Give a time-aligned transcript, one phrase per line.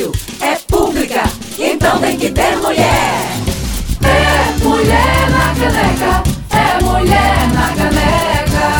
[0.00, 1.22] rádio é pública,
[1.58, 2.86] então tem que ter mulher.
[4.02, 6.22] É mulher na caneca,
[6.56, 8.70] é mulher na caneca.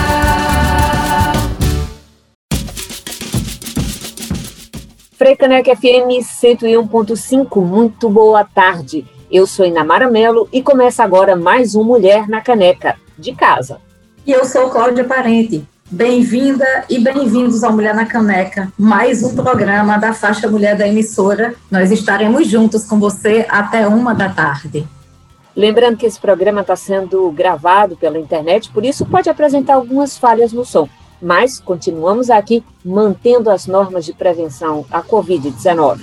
[5.13, 9.05] Freicaneca FM 101.5, muito boa tarde.
[9.31, 13.81] Eu sou Inamara Melo e começa agora mais um Mulher na Caneca, de casa.
[14.27, 15.65] E eu sou Cláudia Parente.
[15.93, 21.57] Bem-vinda e bem-vindos ao Mulher na Caneca, mais um programa da faixa Mulher da emissora.
[21.69, 24.87] Nós estaremos juntos com você até uma da tarde.
[25.57, 30.53] Lembrando que esse programa está sendo gravado pela internet, por isso pode apresentar algumas falhas
[30.53, 30.89] no som.
[31.21, 36.03] Mas continuamos aqui mantendo as normas de prevenção à Covid-19.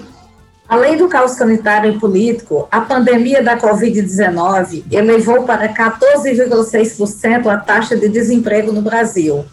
[0.67, 7.95] Além do caos sanitário e político, a pandemia da Covid-19 elevou para 14,6% a taxa
[7.95, 9.45] de desemprego no Brasil,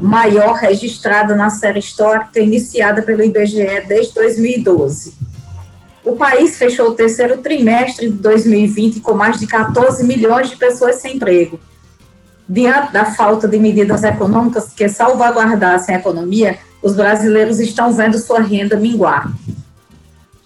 [0.00, 5.14] maior registrada na série histórica iniciada pelo IBGE desde 2012.
[6.04, 10.96] O país fechou o terceiro trimestre de 2020 com mais de 14 milhões de pessoas
[10.96, 11.60] sem emprego.
[12.48, 18.40] Diante da falta de medidas econômicas que salvaguardassem a economia, os brasileiros estão vendo sua
[18.40, 19.32] renda minguar.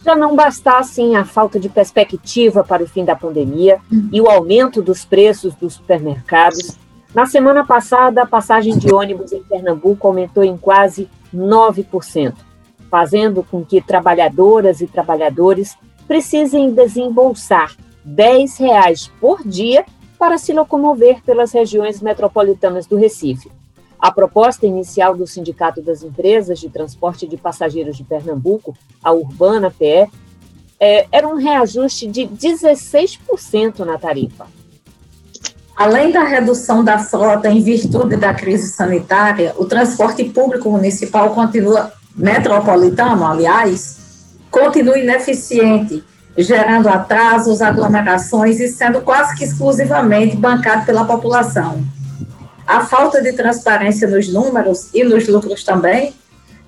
[0.05, 3.78] Já não bastassem a falta de perspectiva para o fim da pandemia
[4.12, 6.77] e o aumento dos preços dos supermercados,
[7.17, 12.34] na semana passada a passagem de ônibus em Pernambuco aumentou em quase 9%,
[12.91, 19.86] fazendo com que trabalhadoras e trabalhadores precisem desembolsar 10 reais por dia
[20.19, 23.51] para se locomover pelas regiões metropolitanas do Recife.
[23.98, 29.70] A proposta inicial do Sindicato das Empresas de Transporte de Passageiros de Pernambuco, a Urbana
[29.70, 30.06] PE,
[30.78, 34.47] é, era um reajuste de 16% na tarifa.
[35.77, 41.92] Além da redução da frota em virtude da crise sanitária, o transporte público municipal continua,
[42.16, 43.98] metropolitano, aliás,
[44.50, 46.02] continua ineficiente,
[46.34, 51.84] gerando atrasos, aglomerações e sendo quase que exclusivamente bancado pela população.
[52.67, 56.14] A falta de transparência nos números e nos lucros também,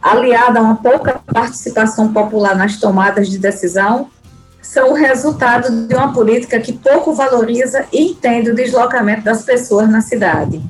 [0.02, 4.10] aliada a uma pouca participação popular nas tomadas de decisão,
[4.68, 9.88] são o resultado de uma política que pouco valoriza e entende o deslocamento das pessoas
[9.88, 10.60] na cidade.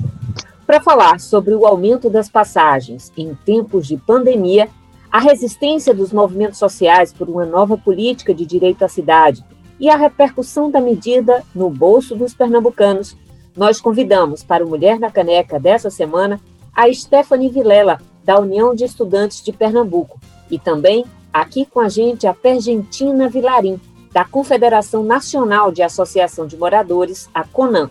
[0.65, 4.69] Para falar sobre o aumento das passagens em tempos de pandemia,
[5.11, 9.43] a resistência dos movimentos sociais por uma nova política de direito à cidade
[9.77, 13.17] e a repercussão da medida no bolso dos pernambucanos,
[13.53, 16.39] nós convidamos para o Mulher na Caneca dessa semana
[16.73, 20.17] a Stephanie Vilela, da União de Estudantes de Pernambuco,
[20.49, 23.79] e também aqui com a gente a Pergentina Vilarim,
[24.11, 27.89] da Confederação Nacional de Associação de Moradores, a CONAM.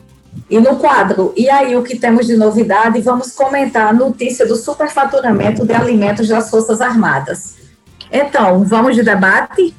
[0.49, 4.57] E no quadro E aí o que temos de novidade, vamos comentar a notícia do
[4.57, 7.57] superfaturamento de alimentos das Forças Armadas.
[8.11, 9.75] Então, vamos de debate?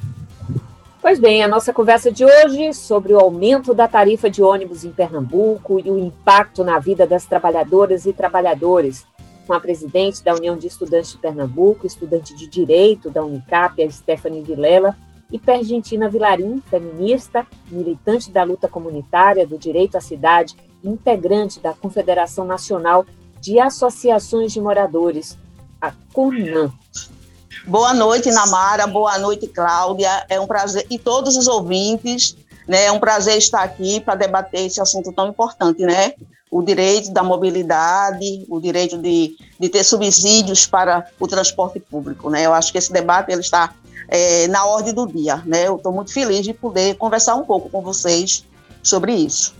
[1.01, 4.91] Pois bem, a nossa conversa de hoje sobre o aumento da tarifa de ônibus em
[4.91, 9.05] Pernambuco e o impacto na vida das trabalhadoras e trabalhadores,
[9.47, 13.89] com a presidente da União de Estudantes de Pernambuco, estudante de Direito da Unicap, a
[13.89, 14.95] Stephanie Vilela,
[15.31, 22.45] e Pergentina Vilarim, feminista, militante da luta comunitária do direito à cidade, integrante da Confederação
[22.45, 23.05] Nacional
[23.39, 25.37] de Associações de Moradores,
[25.79, 26.71] a CUNAM.
[27.65, 28.87] Boa noite, Namara.
[28.87, 30.25] Boa noite, Cláudia.
[30.29, 32.35] É um prazer, e todos os ouvintes,
[32.67, 32.85] né?
[32.85, 36.13] É um prazer estar aqui para debater esse assunto tão importante, né?
[36.49, 42.45] O direito da mobilidade, o direito de, de ter subsídios para o transporte público, né?
[42.45, 43.73] Eu acho que esse debate ele está
[44.09, 45.67] é, na ordem do dia, né?
[45.67, 48.43] Eu estou muito feliz de poder conversar um pouco com vocês
[48.81, 49.55] sobre isso.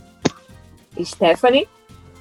[1.02, 1.68] Stephanie?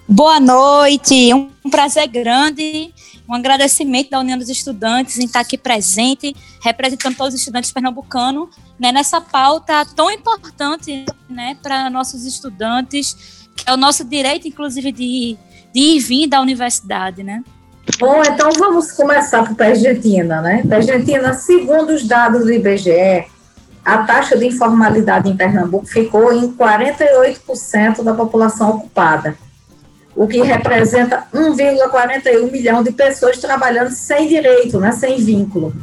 [0.08, 2.94] Boa noite, um prazer grande,
[3.28, 8.50] um agradecimento da União dos Estudantes em estar aqui presente, representando todos os estudantes pernambucanos,
[8.80, 14.92] né, nessa pauta tão importante né, para nossos estudantes, que é o nosso direito, inclusive,
[14.92, 15.38] de,
[15.74, 17.44] de ir e vir da universidade, né?
[17.98, 20.64] Bom, então vamos começar por Argentina, né?
[20.70, 23.26] Argentina, segundo os dados do IBGE,
[23.84, 29.36] a taxa de informalidade em Pernambuco ficou em 48% da população ocupada
[30.20, 35.74] o que representa 1,41 milhão de pessoas trabalhando sem direito, né, sem vínculo.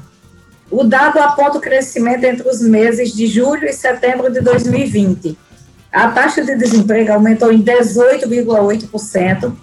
[0.70, 5.38] O dado aponta o crescimento entre os meses de julho e setembro de 2020.
[5.90, 9.54] A taxa de desemprego aumentou em 18,8%,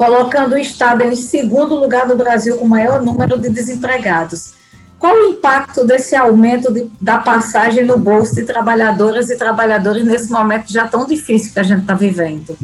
[0.00, 4.54] colocando o Estado em segundo lugar no Brasil com o maior número de desempregados.
[4.98, 10.32] Qual o impacto desse aumento de, da passagem no bolso de trabalhadoras e trabalhadores nesse
[10.32, 12.56] momento já tão difícil que a gente está vivendo?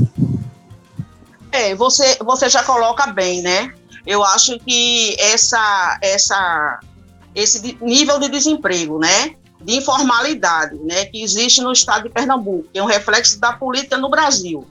[1.53, 3.71] É, você, você já coloca bem, né?
[4.07, 6.81] Eu acho que essa, essa,
[7.35, 9.35] esse nível de desemprego, né?
[9.61, 11.05] De informalidade, né?
[11.05, 14.67] Que existe no estado de Pernambuco, que é um reflexo da política no Brasil,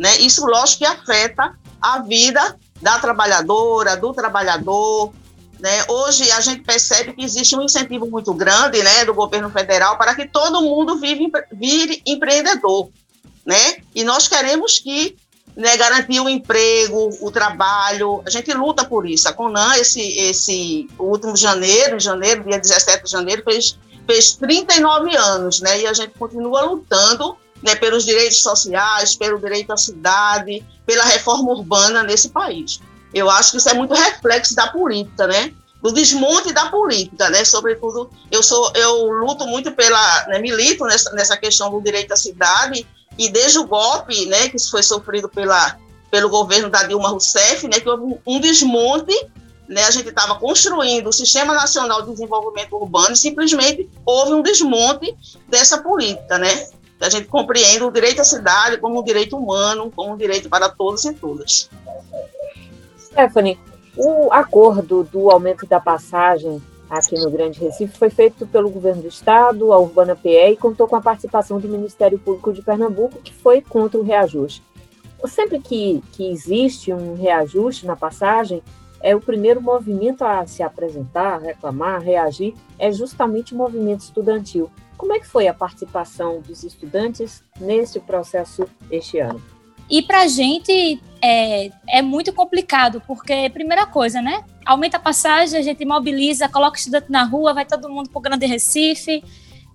[0.00, 0.16] né?
[0.16, 5.12] Isso, lógico, que afeta a vida da trabalhadora, do trabalhador,
[5.58, 5.84] né?
[5.88, 10.14] Hoje a gente percebe que existe um incentivo muito grande né, do governo federal para
[10.14, 12.88] que todo mundo vive, vire empreendedor.
[13.44, 13.76] Né?
[13.94, 15.18] E nós queremos que
[15.54, 19.28] né, garantir o emprego, o trabalho, a gente luta por isso.
[19.28, 25.60] A CONAN, esse, esse último janeiro, janeiro, dia 17 de janeiro, fez, fez 39 anos,
[25.60, 31.04] né, e a gente continua lutando né, pelos direitos sociais, pelo direito à cidade, pela
[31.04, 32.80] reforma urbana nesse país.
[33.12, 35.52] Eu acho que isso é muito reflexo da política, né?
[35.82, 37.44] Do desmonte da política, né?
[37.44, 42.16] Sobretudo, eu sou, eu luto muito pela, né, milito nessa, nessa questão do direito à
[42.16, 42.86] cidade
[43.18, 45.78] e desde o golpe, né, que foi sofrido pela
[46.10, 49.14] pelo governo da Dilma Rousseff, né, que houve um desmonte,
[49.68, 54.42] né, a gente estava construindo o Sistema Nacional de Desenvolvimento Urbano e simplesmente houve um
[54.42, 55.16] desmonte
[55.48, 56.68] dessa política, né?
[57.00, 60.68] A gente compreende o direito à cidade como um direito humano, como um direito para
[60.68, 61.70] todos e todas.
[62.98, 63.58] Stephanie,
[63.96, 69.08] o acordo do aumento da passagem aqui no Grande Recife foi feito pelo governo do
[69.08, 73.32] estado, a Urbana PE, e contou com a participação do Ministério Público de Pernambuco, que
[73.32, 74.62] foi contra o reajuste.
[75.26, 78.62] Sempre que, que existe um reajuste na passagem,
[79.02, 84.70] é o primeiro movimento a se apresentar, reclamar, reagir, é justamente o movimento estudantil.
[84.96, 89.40] Como é que foi a participação dos estudantes nesse processo este ano?
[89.88, 94.44] E para a gente é, é muito complicado, porque, primeira coisa, né?
[94.64, 98.22] Aumenta a passagem, a gente mobiliza, coloca estudante na rua, vai todo mundo para o
[98.22, 99.24] Grande Recife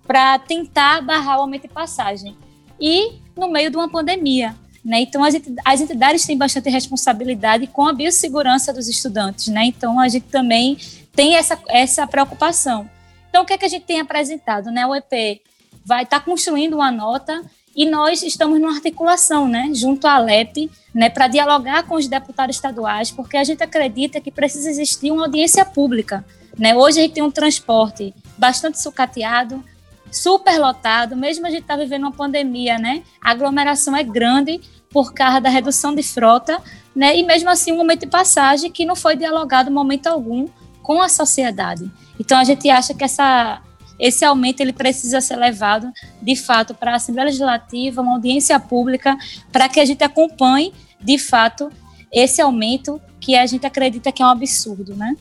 [0.06, 2.36] para tentar barrar o aumento de passagem.
[2.80, 4.54] E no meio de uma pandemia.
[4.86, 5.00] Né?
[5.00, 9.48] Então, as entidades têm bastante responsabilidade com a biossegurança dos estudantes.
[9.48, 9.64] Né?
[9.64, 10.78] Então, a gente também
[11.12, 12.88] tem essa, essa preocupação.
[13.28, 14.70] Então, o que, é que a gente tem apresentado?
[14.70, 14.86] Né?
[14.86, 15.42] O EP
[15.84, 17.42] vai estar tá construindo uma nota
[17.74, 22.56] e nós estamos numa articulação, né, junto à Alep, né, para dialogar com os deputados
[22.56, 26.24] estaduais, porque a gente acredita que precisa existir uma audiência pública.
[26.58, 26.74] Né?
[26.74, 29.62] Hoje a gente tem um transporte bastante sucateado,
[30.10, 33.02] superlotado, mesmo a gente está vivendo uma pandemia, né?
[33.20, 34.60] A aglomeração é grande
[34.90, 36.60] por causa da redução de frota,
[36.94, 37.16] né?
[37.16, 40.48] E mesmo assim um momento de passagem que não foi dialogado momento algum
[40.82, 41.90] com a sociedade.
[42.18, 43.60] Então a gente acha que essa
[43.98, 49.16] esse aumento ele precisa ser levado, de fato, para a Assembleia Legislativa, uma audiência pública,
[49.50, 51.70] para que a gente acompanhe, de fato,
[52.12, 55.16] esse aumento que a gente acredita que é um absurdo, né?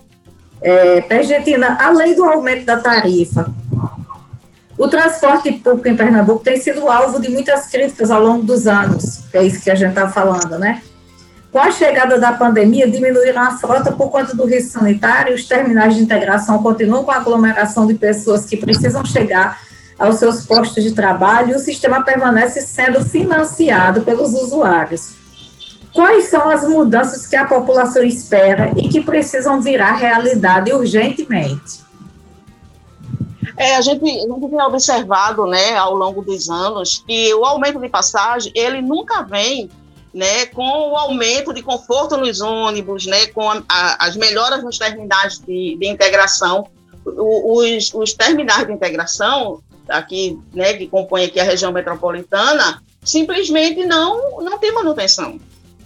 [0.62, 3.54] É, Pergentina, além do aumento da tarifa,
[4.78, 9.22] o transporte público em Pernambuco tem sido alvo de muitas críticas ao longo dos anos,
[9.34, 10.82] é isso que a gente está falando, né?
[11.52, 15.96] Com a chegada da pandemia, diminuíram a frota por conta do risco sanitário, os terminais
[15.96, 19.62] de integração continuam com a aglomeração de pessoas que precisam chegar
[19.98, 25.14] aos seus postos de trabalho e o sistema permanece sendo financiado pelos usuários.
[25.94, 31.85] Quais são as mudanças que a população espera e que precisam virar realidade urgentemente?
[33.58, 37.80] É, a gente, a gente tem observado, né, ao longo dos anos, que o aumento
[37.80, 39.70] de passagem, ele nunca vem
[40.14, 44.78] né, com o aumento de conforto nos ônibus, né, com a, a, as melhoras nos
[44.78, 46.68] terminais de, de integração,
[47.06, 53.86] o, os, os, terminais de integração aqui, né, que compõem aqui a região metropolitana, simplesmente
[53.86, 55.40] não não tem manutenção.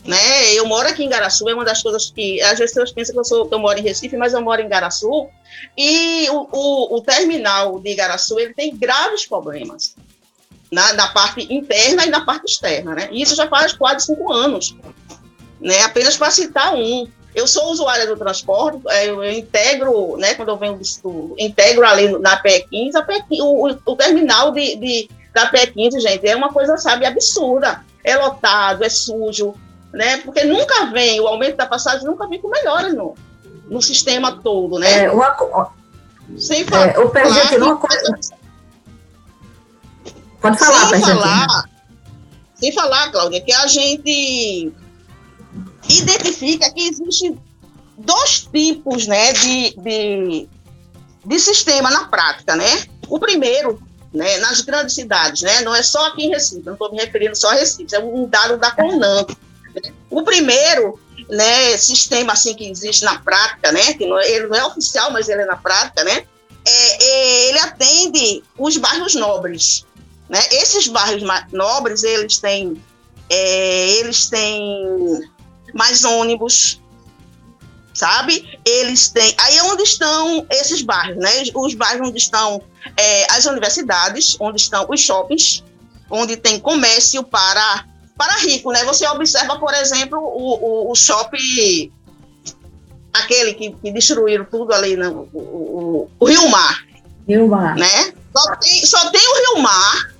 [0.10, 0.56] Né?
[0.56, 3.20] Eu moro aqui em Garaçu, é uma das coisas que às vezes pessoas pensam que
[3.20, 5.28] eu, sou, que eu moro em Recife, mas eu moro em Garaçu,
[5.78, 9.96] e o, o, o terminal de Garaçu ele tem graves problemas
[10.72, 13.10] na, na, parte interna e na parte externa, né?
[13.12, 14.76] E isso já faz quase cinco anos,
[15.62, 15.84] né?
[15.84, 17.08] Apenas para citar um.
[17.36, 20.34] Eu sou usuária do transporte, é, eu, integro, né?
[20.34, 24.76] Quando eu venho do estudo, integro ali na PE15, a PE15 o, o, terminal de,
[24.76, 27.86] de, da PE15, gente, é uma coisa, sabe, absurda.
[28.04, 29.54] É lotado, é sujo,
[29.94, 30.18] né?
[30.18, 33.16] Porque nunca vem, o aumento da passagem nunca vem com melhoras no,
[33.70, 35.06] no sistema todo, né?
[35.06, 35.72] É, uma,
[36.38, 36.90] Sem falar.
[36.90, 37.10] É, o
[37.58, 38.20] uma coisa
[40.42, 41.70] Pode falar, sem falar,
[42.56, 44.72] sem falar, Cláudia, que a gente
[45.90, 47.38] identifica que existem
[47.98, 50.50] dois tipos né, de, de,
[51.26, 52.86] de sistema na prática, né?
[53.10, 53.82] O primeiro,
[54.14, 55.62] né, nas grandes cidades, né?
[55.62, 58.26] Não é só aqui em Recife, não estou me referindo só a Recife, é um
[58.26, 59.26] dado da CONAM.
[60.10, 61.00] O primeiro,
[61.30, 63.94] né, sistema assim que existe na prática, né?
[63.94, 66.26] Que não, é, ele não é oficial, mas ele é na prática, né?
[66.66, 69.86] É, é, ele atende os bairros nobres,
[70.30, 70.40] né?
[70.52, 72.82] Esses bairros nobres, eles têm,
[73.30, 75.30] é, eles têm
[75.74, 76.80] mais ônibus,
[77.94, 78.60] sabe?
[78.66, 79.34] Eles têm.
[79.38, 81.44] Aí é onde estão esses bairros, né?
[81.54, 82.62] Os bairros onde estão
[82.96, 85.64] é, as universidades, onde estão os shoppings,
[86.10, 87.86] onde tem comércio para,
[88.20, 88.84] para rico, né?
[88.84, 91.90] Você observa, por exemplo, o, o, o shopping,
[93.14, 95.08] aquele que, que destruíram tudo ali, né?
[95.08, 96.84] o, o, o Rio Mar.
[97.26, 97.78] Rio Mar.
[97.78, 98.14] Né?
[98.36, 100.14] Só tem, só tem o Rio Mar,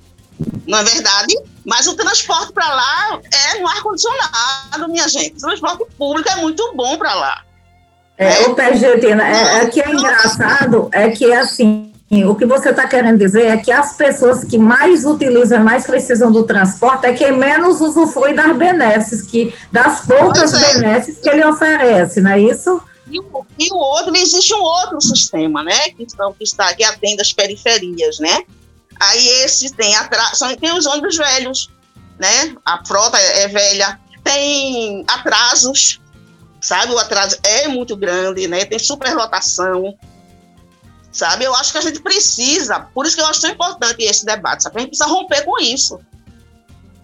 [0.66, 1.38] não é verdade?
[1.62, 5.36] Mas o transporte para lá é no ar-condicionado, minha gente.
[5.36, 7.42] O transporte público é muito bom para lá.
[8.16, 12.88] É, o pé é, é que é engraçado, é que assim, o que você está
[12.88, 17.30] querendo dizer é que as pessoas que mais utilizam, mais precisam do transporte, é quem
[17.30, 20.74] menos usufrui das benesses, que, das poucas é.
[20.74, 22.82] benesses que ele oferece, não é isso?
[23.08, 26.82] E o, e o outro, existe um outro sistema, né, que, estão, que, está, que
[26.82, 28.42] atende as periferias, né?
[28.98, 31.70] Aí esse tem, atraso, tem os ônibus velhos,
[32.18, 32.54] né?
[32.66, 36.00] A frota é, é velha, tem atrasos,
[36.60, 36.92] sabe?
[36.92, 38.64] O atraso é muito grande, né?
[38.64, 39.96] Tem superlotação,
[41.12, 41.44] sabe?
[41.44, 44.62] Eu acho que a gente precisa, por isso que eu acho tão importante esse debate,
[44.62, 44.76] sabe?
[44.76, 46.00] A gente precisa romper com isso.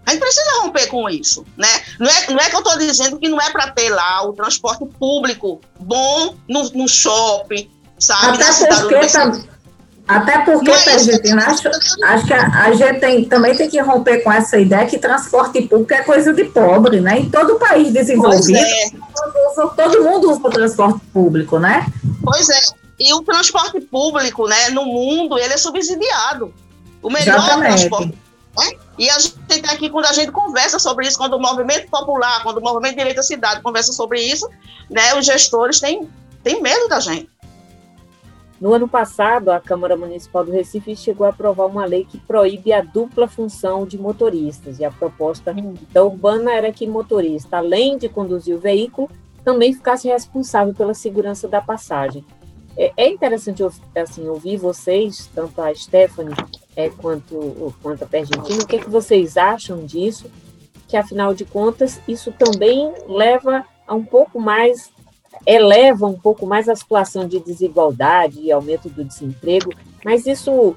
[0.04, 1.68] A gente precisa romper com isso, né?
[1.98, 4.32] Não é, não é que eu estou dizendo que não é para ter lá o
[4.32, 8.40] transporte público bom no, no shopping, sabe?
[8.40, 9.40] Até porque, tá,
[10.06, 11.08] até porque, Mas,
[11.48, 11.68] acho,
[12.04, 15.62] acho que a, a gente tem, também tem que romper com essa ideia que transporte
[15.62, 17.18] público é coisa de pobre, né?
[17.18, 18.90] Em todo país desenvolvido, é.
[19.56, 21.84] todo, todo mundo usa o transporte público, né?
[22.22, 22.85] Pois é.
[22.98, 26.52] E o transporte público, né, no mundo, ele é subsidiado.
[27.02, 27.88] O melhor Exatamente.
[27.88, 28.18] transporte.
[28.58, 28.78] Né?
[28.98, 32.42] E a gente tem aqui, quando a gente conversa sobre isso, quando o movimento popular,
[32.42, 34.48] quando o movimento de direito à cidade conversa sobre isso,
[34.88, 36.08] né, os gestores têm,
[36.42, 37.28] têm medo da gente.
[38.58, 42.72] No ano passado, a Câmara Municipal do Recife chegou a aprovar uma lei que proíbe
[42.72, 44.78] a dupla função de motoristas.
[44.78, 45.54] E a proposta
[45.92, 49.10] da Urbana era que motorista, além de conduzir o veículo,
[49.44, 52.24] também ficasse responsável pela segurança da passagem.
[52.76, 53.62] É, é interessante
[53.94, 56.34] assim, ouvir vocês, tanto a Stephanie
[56.74, 60.30] é, quanto, quanto a Pergentino, o que, é que vocês acham disso?
[60.86, 64.94] Que, afinal de contas, isso também leva a um pouco mais
[65.46, 69.70] eleva um pouco mais a situação de desigualdade e aumento do desemprego,
[70.02, 70.74] mas isso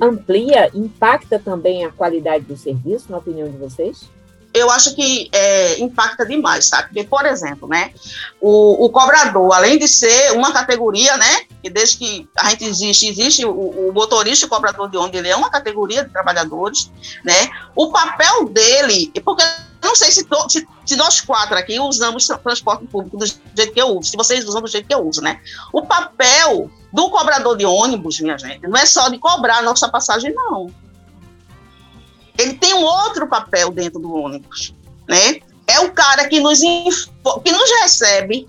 [0.00, 4.10] amplia, impacta também a qualidade do serviço, na opinião de vocês?
[4.52, 6.88] Eu acho que é, impacta demais, sabe?
[6.88, 7.92] Porque, por exemplo, né,
[8.40, 13.08] o, o, cobrador, além de ser uma categoria, né, que desde que a gente existe,
[13.08, 16.90] existe o, o motorista e o cobrador de onde ele é uma categoria de trabalhadores,
[17.24, 19.44] né, o papel dele, porque
[19.82, 23.80] não sei se, to, se, se, nós quatro aqui usamos transporte público do jeito que
[23.80, 25.40] eu uso, se vocês usam do jeito que eu uso, né?
[25.72, 29.88] O papel do cobrador de ônibus, minha gente, não é só de cobrar a nossa
[29.88, 30.70] passagem, não.
[32.40, 34.74] Ele tem um outro papel dentro do ônibus,
[35.06, 35.40] né?
[35.66, 38.48] É o cara que nos, que nos recebe,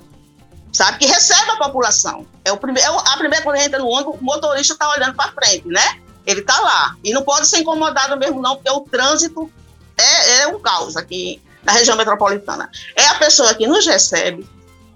[0.71, 0.99] sabe?
[0.99, 2.25] Que recebe a população.
[2.45, 5.33] É o primeiro, é a primeira quando entra no ônibus, o motorista está olhando para
[5.33, 5.99] frente, né?
[6.25, 6.95] Ele está lá.
[7.03, 9.51] E não pode ser incomodado mesmo, não, porque o trânsito
[9.97, 12.71] é, é um caos aqui na região metropolitana.
[12.95, 14.47] É a pessoa que nos recebe,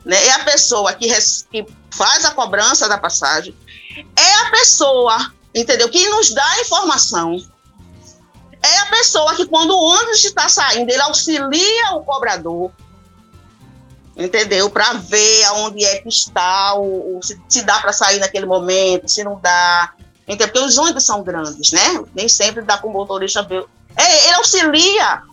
[0.05, 0.25] né?
[0.25, 1.09] é a pessoa que,
[1.51, 3.53] que faz a cobrança da passagem,
[4.15, 5.89] é a pessoa, entendeu?
[5.89, 7.37] Que nos dá a informação.
[8.65, 12.71] É a pessoa que, quando o ônibus está saindo, ele auxilia o cobrador,
[14.17, 14.69] entendeu?
[14.69, 19.23] Para ver aonde é que está, o, se, se, dá para sair naquele momento, se
[19.23, 19.93] não dá.
[20.27, 20.47] Entendeu?
[20.47, 22.03] Porque os ônibus são grandes, né?
[22.15, 23.65] Nem sempre dá para o motorista ver
[23.97, 25.23] é, ele auxilia,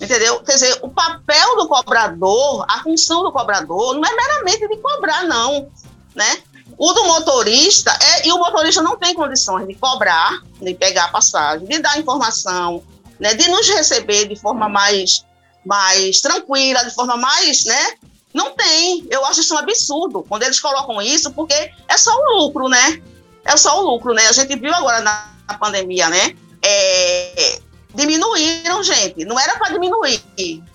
[0.00, 0.40] entendeu?
[0.40, 5.24] Quer dizer, o papel do cobrador, a função do cobrador, não é meramente de cobrar,
[5.24, 5.70] não,
[6.14, 6.42] né?
[6.84, 11.08] O do motorista, é, e o motorista não tem condições de cobrar, de pegar a
[11.12, 12.82] passagem, de dar informação,
[13.20, 15.24] né, de nos receber de forma mais,
[15.64, 17.92] mais tranquila, de forma mais, né?
[18.34, 19.06] Não tem.
[19.08, 21.54] Eu acho isso um absurdo quando eles colocam isso, porque
[21.86, 23.00] é só o lucro, né?
[23.44, 24.26] É só o lucro, né?
[24.26, 26.34] A gente viu agora na, na pandemia, né?
[26.62, 27.60] É,
[27.94, 29.24] diminuíram, gente.
[29.24, 30.20] Não era para diminuir.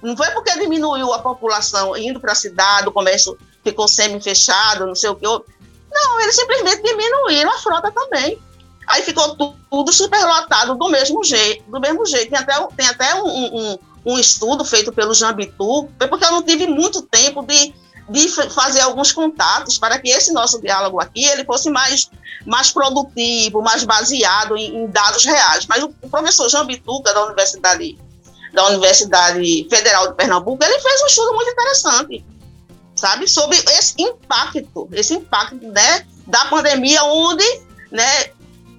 [0.02, 4.96] Não foi porque diminuiu a população indo para a cidade, o comércio ficou semi-fechado, não
[4.96, 5.26] sei o que.
[5.98, 8.40] Não, eles simplesmente diminuíram a frota também.
[8.88, 9.36] Aí ficou
[9.70, 12.30] tudo superlotado do mesmo jeito, do mesmo jeito.
[12.30, 16.68] Tem até, tem até um, um, um estudo feito pelo Jambitu, porque eu não tive
[16.68, 17.74] muito tempo de
[18.10, 22.10] de fazer alguns contatos para que esse nosso diálogo aqui ele fosse mais,
[22.46, 25.66] mais produtivo, mais baseado em, em dados reais.
[25.68, 27.98] Mas o, o professor Jean Bituca, da Universidade,
[28.54, 32.26] da Universidade Federal de Pernambuco, ele fez um estudo muito interessante,
[32.98, 37.46] sabe, sobre esse impacto, esse impacto né, da pandemia, onde
[37.92, 38.32] né,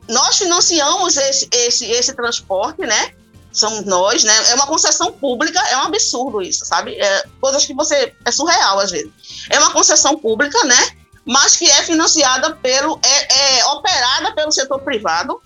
[0.09, 3.13] nós financiamos esse, esse, esse transporte, né,
[3.53, 4.51] somos nós, né?
[4.51, 6.95] É uma concessão pública, é um absurdo isso, sabe?
[6.95, 9.11] É, coisas que você é surreal às vezes.
[9.51, 10.77] É uma concessão pública, né?
[11.25, 15.41] Mas que é financiada pelo é, é operada pelo setor privado,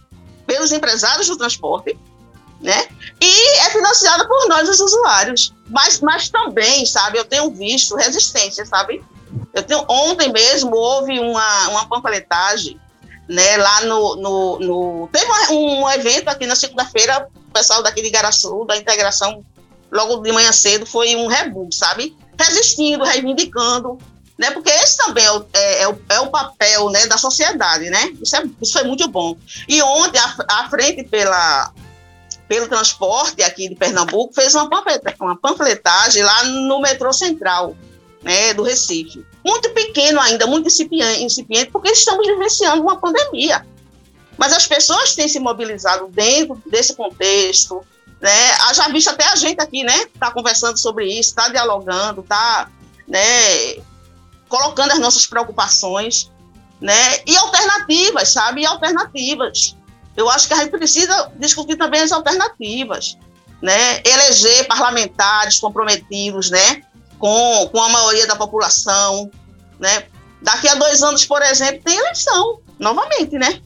[0.46, 1.98] pelos empresários do transporte,
[2.62, 2.86] né?
[3.20, 5.52] E é financiada por nós, os usuários.
[5.68, 7.18] Mas, mas também, sabe?
[7.18, 9.04] Eu tenho visto resistência, sabe?
[9.52, 12.80] Eu tenho ontem mesmo houve uma, uma panfletagem
[13.28, 18.00] né, lá no, no, no teve um, um evento aqui na segunda-feira o pessoal daqui
[18.00, 19.44] de Igaraçu, da integração,
[19.90, 22.16] logo de manhã cedo, foi um rebu, sabe?
[22.38, 23.98] Resistindo, reivindicando,
[24.38, 24.50] né?
[24.50, 28.12] Porque esse também é o, é, é o, é o papel né, da sociedade, né?
[28.22, 29.36] Isso, é, isso foi muito bom.
[29.68, 31.72] E ontem, à, frente pela,
[32.48, 34.68] pelo transporte aqui de Pernambuco, fez uma,
[35.20, 37.76] uma panfletagem lá no metrô central,
[38.22, 39.24] né, do Recife.
[39.44, 43.66] Muito pequeno ainda, muito incipiente, porque estamos vivenciando uma pandemia.
[44.36, 47.84] Mas as pessoas têm se mobilizado dentro desse contexto,
[48.20, 48.72] né?
[48.74, 50.04] Já visto até a gente aqui, né?
[50.14, 52.70] Está conversando sobre isso, está dialogando, está,
[53.06, 53.76] né?
[54.48, 56.30] Colocando as nossas preocupações,
[56.80, 57.18] né?
[57.26, 58.62] E alternativas, sabe?
[58.62, 59.76] E alternativas.
[60.16, 63.16] Eu acho que a gente precisa discutir também as alternativas,
[63.60, 64.02] né?
[64.04, 66.82] Eleger parlamentares comprometidos, né?
[67.18, 69.30] Com, com a maioria da população,
[69.78, 70.04] né?
[70.42, 73.60] Daqui a dois anos, por exemplo, tem eleição, novamente, né?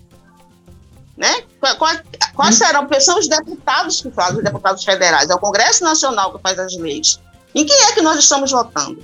[1.17, 1.43] Né?
[1.79, 2.03] Quais,
[2.35, 2.59] quais hum.
[2.59, 2.87] serão?
[2.87, 6.59] Porque são os deputados que fazem, os deputados federais, é o Congresso Nacional que faz
[6.59, 7.19] as leis.
[7.55, 9.03] Em quem é que nós estamos votando?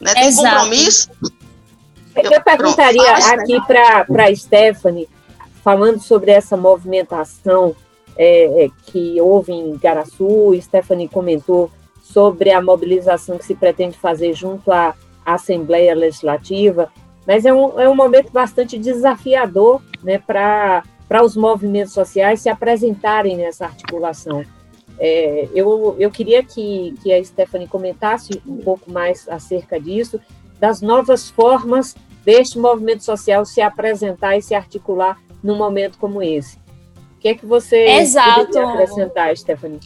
[0.00, 0.14] Né?
[0.14, 0.48] Tem Exato.
[0.48, 1.10] compromisso?
[2.14, 3.40] Eu, eu perguntaria Pronto.
[3.40, 5.08] aqui para a Stephanie,
[5.64, 7.74] falando sobre essa movimentação
[8.18, 11.70] é, é, que houve em Garaçu, Stephanie comentou
[12.02, 14.94] sobre a mobilização que se pretende fazer junto à
[15.24, 16.92] Assembleia Legislativa,
[17.26, 20.84] mas é um, é um momento bastante desafiador né, para
[21.24, 24.44] os movimentos sociais se apresentarem nessa articulação.
[24.98, 30.20] É, eu, eu queria que, que a Stephanie comentasse um pouco mais acerca disso,
[30.60, 36.56] das novas formas deste movimento social se apresentar e se articular num momento como esse.
[36.56, 38.58] O que é que você Exato.
[38.58, 39.78] acrescentar, Stephanie?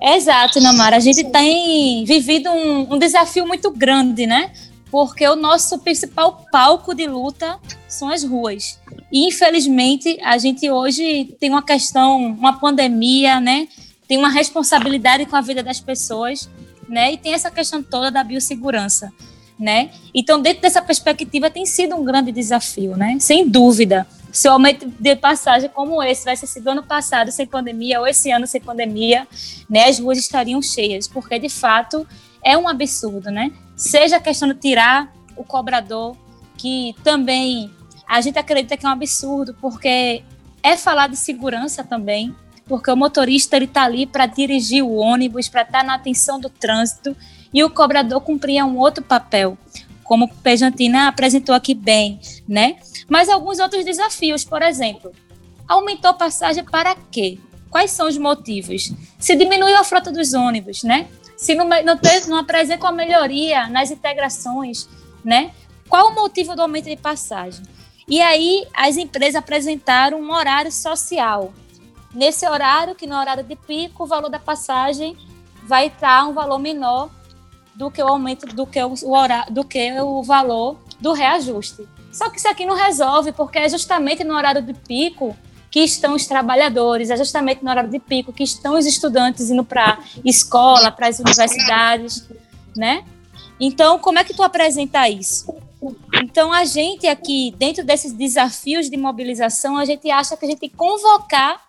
[0.00, 0.96] Exato, Namara.
[0.96, 4.52] A gente tem vivido um, um desafio muito grande, né?
[4.90, 8.80] Porque o nosso principal palco de luta são as ruas.
[9.12, 13.68] E, infelizmente, a gente hoje tem uma questão, uma pandemia, né?
[14.08, 16.48] Tem uma responsabilidade com a vida das pessoas,
[16.88, 17.12] né?
[17.12, 19.12] E tem essa questão toda da biossegurança,
[19.58, 19.90] né?
[20.12, 23.16] Então, dentro dessa perspectiva, tem sido um grande desafio, né?
[23.20, 24.06] Sem dúvida.
[24.32, 28.06] Se o aumento de passagem como esse vai ser sido ano passado sem pandemia ou
[28.06, 29.28] esse ano sem pandemia,
[29.68, 29.84] né?
[29.84, 32.06] As ruas estariam cheias, porque de fato
[32.42, 33.52] é um absurdo, né?
[33.76, 36.16] Seja a questão de tirar o cobrador,
[36.56, 37.70] que também
[38.08, 40.24] a gente acredita que é um absurdo, porque
[40.62, 42.34] é falar de segurança também,
[42.66, 46.40] porque o motorista ele está ali para dirigir o ônibus, para estar tá na atenção
[46.40, 47.14] do trânsito,
[47.52, 49.58] e o cobrador cumpria um outro papel,
[50.12, 52.76] como Pejantina apresentou aqui bem, né?
[53.08, 55.10] Mas alguns outros desafios, por exemplo,
[55.66, 57.38] aumentou passagem para quê?
[57.70, 58.92] Quais são os motivos?
[59.18, 61.08] Se diminuiu a frota dos ônibus, né?
[61.34, 61.98] Se não, não,
[62.28, 64.86] não apresenta uma melhoria nas integrações,
[65.24, 65.50] né?
[65.88, 67.64] Qual o motivo do aumento de passagem?
[68.06, 71.54] E aí as empresas apresentaram um horário social.
[72.12, 75.16] Nesse horário, que no horário de pico, o valor da passagem
[75.66, 77.08] vai estar um valor menor
[77.74, 81.86] do que o aumento do que o, horário, do que o valor do reajuste.
[82.12, 85.36] Só que isso aqui não resolve, porque é justamente no horário de pico
[85.70, 89.64] que estão os trabalhadores, é justamente no horário de pico que estão os estudantes indo
[89.64, 92.28] para escola, para as universidades,
[92.76, 93.04] né?
[93.58, 95.54] Então, como é que tu apresenta isso?
[96.22, 100.60] Então, a gente aqui, dentro desses desafios de mobilização, a gente acha que a gente
[100.60, 101.62] tem que convocar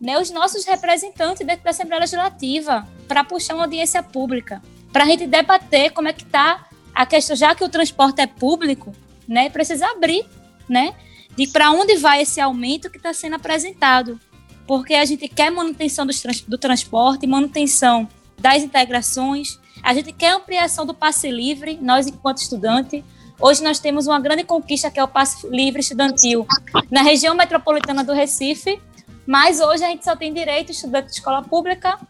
[0.00, 5.06] né, os nossos representantes dentro da Assembleia Legislativa para puxar uma audiência pública, para a
[5.06, 8.92] gente debater como é que está a questão, já que o transporte é público,
[9.26, 10.24] né, precisa abrir,
[10.68, 10.94] né,
[11.36, 14.18] de para onde vai esse aumento que está sendo apresentado,
[14.66, 16.12] porque a gente quer manutenção do,
[16.46, 23.04] do transporte, manutenção das integrações, a gente quer ampliação do passe livre, nós enquanto estudante,
[23.40, 26.44] Hoje nós temos uma grande conquista que é o passe livre estudantil
[26.90, 28.80] na região metropolitana do Recife,
[29.24, 32.00] mas hoje a gente só tem direito estudante de escola pública,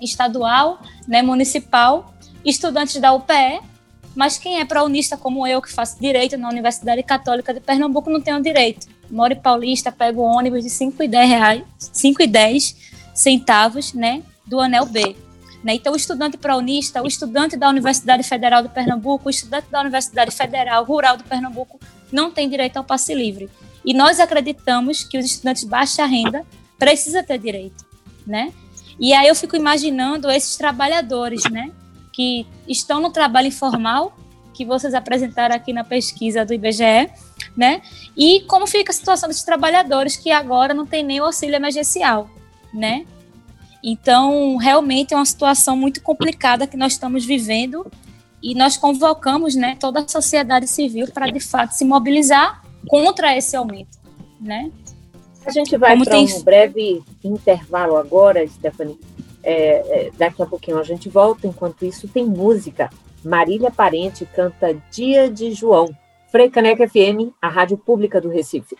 [0.00, 3.60] estadual, né, municipal, estudantes da UPE,
[4.14, 8.20] mas quem é praunista como eu, que faço direito na Universidade Católica de Pernambuco, não
[8.20, 8.86] tem o direito.
[9.10, 12.76] Moro em Paulista, pego ônibus de 5 e 10 reais, 5 e 10
[13.14, 15.16] centavos, né, do anel B.
[15.62, 15.74] Né?
[15.74, 20.30] Então, o estudante praunista, o estudante da Universidade Federal de Pernambuco, o estudante da Universidade
[20.30, 21.78] Federal Rural de Pernambuco
[22.10, 23.48] não tem direito ao passe livre.
[23.84, 26.44] E nós acreditamos que os estudantes de baixa renda
[26.78, 27.84] precisam ter direito,
[28.26, 28.52] né?
[29.00, 31.72] E aí eu fico imaginando esses trabalhadores, né,
[32.12, 34.14] que estão no trabalho informal,
[34.52, 37.08] que vocês apresentaram aqui na pesquisa do IBGE,
[37.56, 37.80] né?
[38.14, 42.28] E como fica a situação desses trabalhadores que agora não tem nem o auxílio emergencial,
[42.74, 43.06] né?
[43.82, 47.90] Então, realmente é uma situação muito complicada que nós estamos vivendo
[48.42, 53.56] e nós convocamos, né, toda a sociedade civil para de fato se mobilizar contra esse
[53.56, 53.98] aumento,
[54.38, 54.70] né?
[55.44, 56.26] A gente vai para tem...
[56.26, 58.98] um breve intervalo agora, Stephanie.
[59.42, 61.46] É, é, daqui a pouquinho a gente volta.
[61.46, 62.90] Enquanto isso, tem música.
[63.24, 65.88] Marília Parente canta Dia de João.
[66.52, 68.76] Caneca FM, a rádio pública do Recife.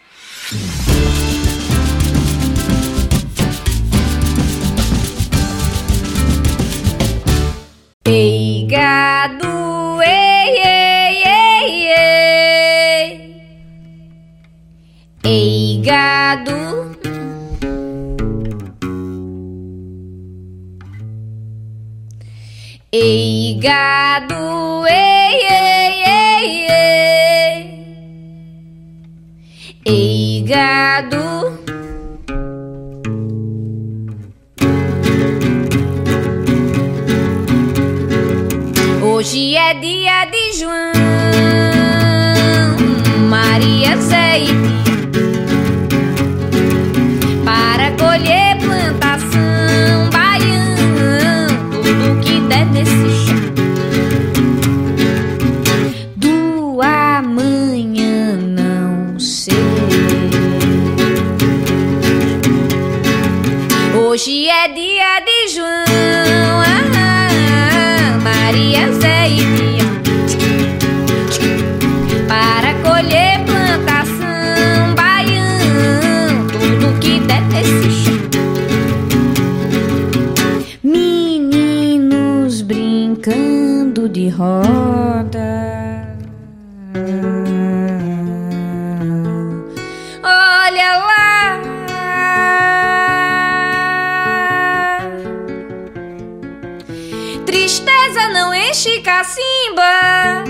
[8.06, 12.09] Ei, gado, ei, ei, ei, ei.
[15.22, 16.90] Ei, gado.
[22.92, 27.60] Ei, gado, ei, ei, ei, ei.
[29.84, 31.20] Ei, gado.
[39.02, 40.92] Hoje é dia de João,
[43.28, 44.89] Maria Zé e
[52.86, 53.40] chão.
[56.16, 59.54] Do amanhã não sei.
[63.96, 64.89] Hoje é dia
[84.20, 86.06] de roda
[90.22, 91.60] Olha lá
[97.46, 100.44] Tristeza não enche cacimba.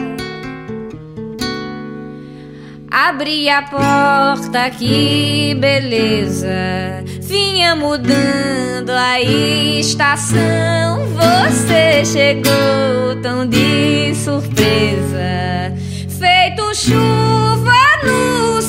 [2.90, 6.99] Abri a porta, que beleza.
[7.30, 11.06] Vinha mudando a estação.
[11.14, 15.72] Você chegou tão de surpresa.
[16.18, 18.60] Feito chuva no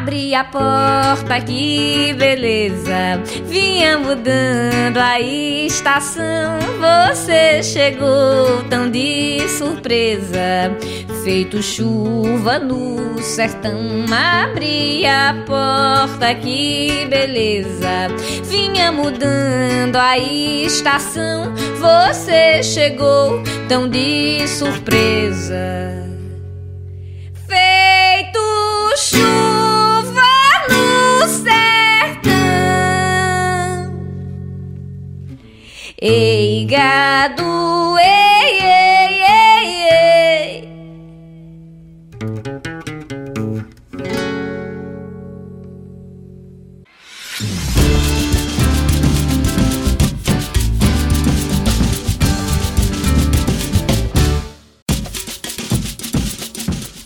[0.00, 3.22] Abri a porta, que beleza.
[3.46, 6.58] Vinha mudando a estação.
[6.80, 10.76] Você chegou tão de surpresa.
[11.22, 13.78] Feito chuva no sertão.
[14.10, 18.08] Abri a porta, que beleza.
[18.44, 21.52] Vinha mudando a estação.
[21.78, 26.08] Você chegou tão de surpresa.
[27.46, 28.40] Feito
[28.96, 29.60] chuva.
[36.02, 38.39] Ei, gado, ei, ei,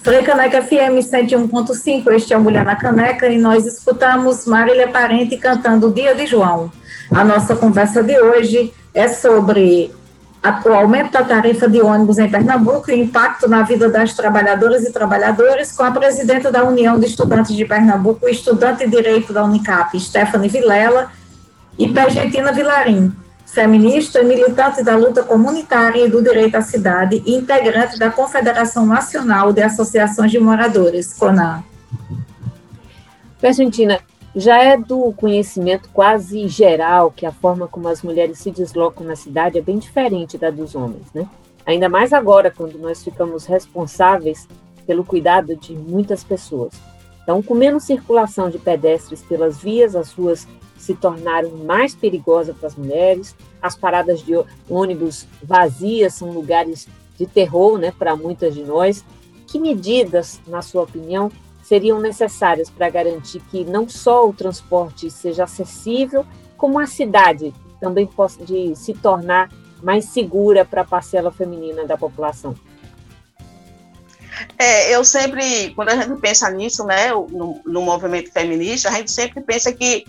[0.05, 5.91] Caneca FM 101.5, este é o Mulher na Caneca, e nós escutamos Marília Parente cantando
[5.91, 6.71] Dia de João.
[7.11, 9.91] A nossa conversa de hoje é sobre
[10.67, 14.85] o aumento da tarifa de ônibus em Pernambuco e o impacto na vida das trabalhadoras
[14.85, 19.43] e trabalhadores, com a presidenta da União de Estudantes de Pernambuco, estudante de Direito da
[19.43, 21.11] Unicap, Stephanie Vilela,
[21.79, 23.11] e Pergentina Vilarim,
[23.47, 29.63] feminista militante da luta comunitária e do direito à cidade integrante da Confederação Nacional de
[29.63, 31.63] Associações de Moradores, CONAN.
[33.41, 34.01] Pergentina,
[34.35, 39.15] já é do conhecimento quase geral que a forma como as mulheres se deslocam na
[39.15, 41.29] cidade é bem diferente da dos homens, né?
[41.65, 44.49] Ainda mais agora, quando nós ficamos responsáveis
[44.87, 46.75] pelo cuidado de muitas pessoas.
[47.23, 50.47] Então, com menos circulação de pedestres pelas vias, as ruas
[50.85, 54.35] se tornaram mais perigosas para as mulheres, as paradas de
[54.69, 59.05] ônibus vazias são lugares de terror né, para muitas de nós.
[59.47, 61.31] Que medidas, na sua opinião,
[61.63, 68.07] seriam necessárias para garantir que não só o transporte seja acessível, como a cidade também
[68.07, 69.51] possa de se tornar
[69.83, 72.55] mais segura para a parcela feminina da população?
[74.59, 79.11] É, eu sempre, quando a gente pensa nisso, né, no, no movimento feminista, a gente
[79.11, 80.05] sempre pensa que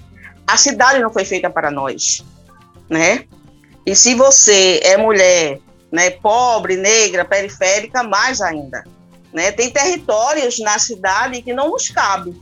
[0.48, 2.24] a cidade não foi feita para nós,
[2.90, 3.26] né?
[3.86, 5.60] E se você é mulher,
[5.92, 8.84] né, pobre, negra, periférica, mais ainda,
[9.34, 9.52] né?
[9.52, 12.40] Tem territórios na cidade que não nos cabe,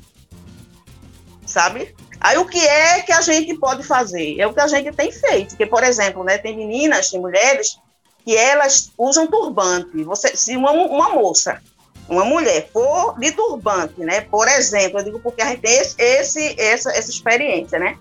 [1.46, 1.94] sabe?
[2.20, 4.39] Aí o que é que a gente pode fazer?
[4.39, 7.78] É o que a gente tem feito, porque por exemplo, né, tem meninas, tem mulheres
[8.24, 10.04] que elas usam turbante.
[10.04, 11.62] Você, se uma, uma moça
[12.08, 14.22] uma mulher for de turbante, né?
[14.22, 17.98] Por exemplo, eu digo porque a gente tem esse, esse, essa, essa experiência, né?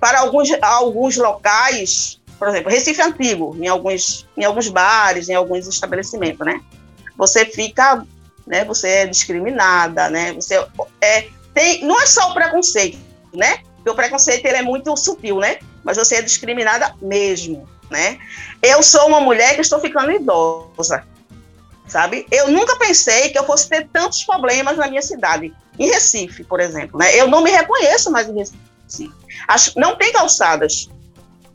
[0.00, 5.66] Para alguns, alguns locais, por exemplo, Recife Antigo, em alguns, em alguns bares, em alguns
[5.66, 6.60] estabelecimentos, né?
[7.16, 8.04] Você fica,
[8.46, 8.64] né?
[8.64, 10.32] Você é discriminada, né?
[10.34, 10.54] Você
[11.00, 12.98] é, tem, não é só o preconceito,
[13.32, 13.58] né?
[13.76, 15.58] Porque o preconceito ele é muito sutil, né?
[15.84, 18.18] Mas você é discriminada mesmo, né?
[18.60, 21.04] Eu sou uma mulher que estou ficando idosa
[21.86, 22.26] sabe?
[22.30, 26.60] Eu nunca pensei que eu fosse ter tantos problemas na minha cidade, em Recife, por
[26.60, 27.14] exemplo, né?
[27.18, 29.12] Eu não me reconheço mais em Recife.
[29.48, 30.88] Acho, não tem calçadas,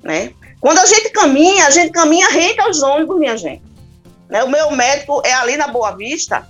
[0.04, 0.34] né?
[0.60, 3.64] Quando a gente caminha, a gente caminha rente aos ônibus, minha gente.
[4.30, 4.44] Né?
[4.44, 6.48] O meu médico é ali na Boa Vista.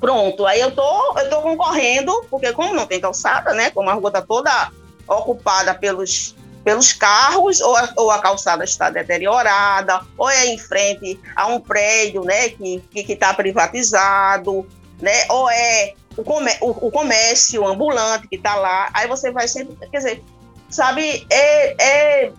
[0.00, 3.70] Pronto, aí eu tô, eu tô concorrendo, porque como não tem calçada, né?
[3.70, 4.72] Como a rua tá toda
[5.06, 11.18] ocupada pelos pelos carros, ou a, ou a, calçada está deteriorada, ou é em frente
[11.34, 14.66] a um prédio né, que está privatizado,
[15.00, 18.90] né, ou é o, comé o, o comércio ambulante que está lá.
[18.94, 19.76] Aí você vai sempre.
[19.90, 20.24] Quer dizer,
[20.68, 22.32] sabe, é, é,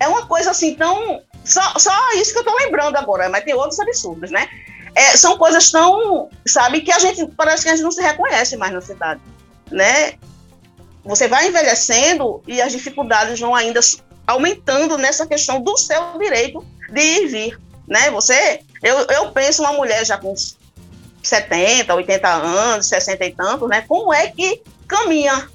[0.00, 1.22] é uma coisa assim tão.
[1.44, 4.48] Só, só isso que eu estou lembrando agora, mas tem outros absurdos, né?
[4.94, 8.56] É, são coisas tão, sabe, que a gente parece que a gente não se reconhece
[8.56, 9.20] mais na cidade,
[9.70, 10.14] né?
[11.04, 13.80] Você vai envelhecendo e as dificuldades vão ainda
[14.26, 18.10] aumentando nessa questão do seu direito de ir e vir, né?
[18.10, 20.34] Você, eu, eu penso uma mulher já com
[21.22, 23.84] 70, 80 anos, 60 e tantos, né?
[23.86, 25.48] Como é que caminha?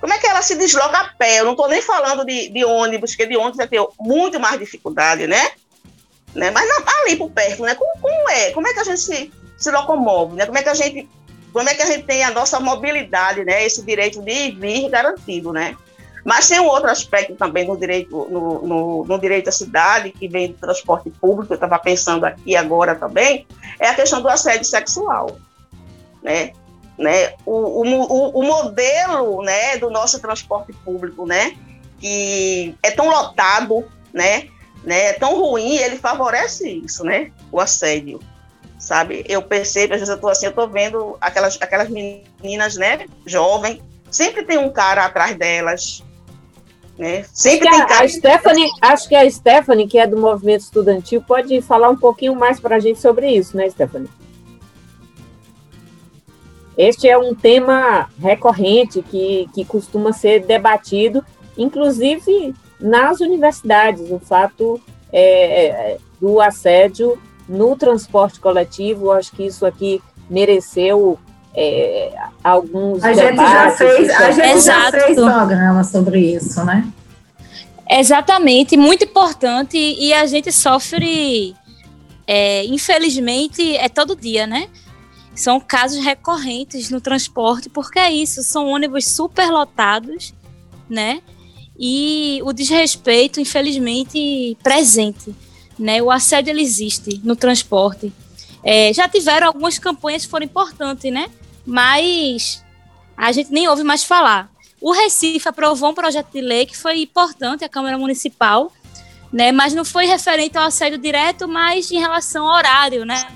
[0.00, 1.40] Como é que ela se desloca a pé?
[1.40, 4.58] Eu não estou nem falando de, de ônibus, porque de ônibus vai ter muito mais
[4.58, 5.50] dificuldade, né?
[6.34, 6.50] né?
[6.50, 7.74] Mas não, ali por perto, né?
[7.74, 8.50] Como, como é?
[8.52, 10.46] Como é que a gente se, se locomove, né?
[10.46, 11.08] Como é que a gente
[11.56, 13.64] como é que a gente tem a nossa mobilidade, né?
[13.64, 15.74] Esse direito de ir vir garantido, né?
[16.22, 20.28] Mas tem um outro aspecto também no direito, no, no, no direito à cidade, que
[20.28, 23.46] vem do transporte público, eu estava pensando aqui agora também,
[23.80, 25.38] é a questão do assédio sexual.
[26.22, 26.52] Né?
[26.98, 27.32] Né?
[27.46, 31.56] O, o, o modelo né, do nosso transporte público, né,
[31.98, 34.48] que é tão lotado, né,
[34.84, 38.20] né, é tão ruim, ele favorece isso, né, o assédio
[38.86, 39.24] sabe?
[39.28, 43.82] Eu percebo, às vezes eu tô assim, eu tô vendo aquelas, aquelas meninas, né, jovem,
[44.08, 46.04] sempre tem um cara atrás delas,
[46.96, 47.24] né?
[47.32, 48.04] Sempre tem cara...
[48.04, 52.36] A Stephanie, acho que a Stephanie, que é do movimento estudantil, pode falar um pouquinho
[52.36, 54.08] mais para a gente sobre isso, né, Stephanie?
[56.78, 61.24] Este é um tema recorrente que, que costuma ser debatido,
[61.58, 64.80] inclusive nas universidades, o fato
[65.12, 71.18] é, é do assédio no transporte coletivo, acho que isso aqui mereceu
[71.54, 72.12] é,
[72.44, 76.86] alguns a gente já fez a gente já fez programa sobre isso, né?
[77.88, 81.54] Exatamente, muito importante e a gente sofre,
[82.26, 84.68] é, infelizmente, é todo dia, né?
[85.34, 90.34] São casos recorrentes no transporte, porque é isso, são ônibus superlotados,
[90.90, 91.20] né?
[91.78, 95.34] E o desrespeito, infelizmente, presente
[95.78, 96.02] né?
[96.02, 98.12] O assédio ele existe no transporte.
[98.62, 101.30] É, já tiveram algumas campanhas que foram importantes, né?
[101.64, 102.64] Mas
[103.16, 104.50] a gente nem ouve mais falar.
[104.80, 108.72] O Recife aprovou um projeto de lei que foi importante, a Câmara Municipal,
[109.32, 109.52] né?
[109.52, 113.26] Mas não foi referente ao assédio direto, mas em relação ao horário, né?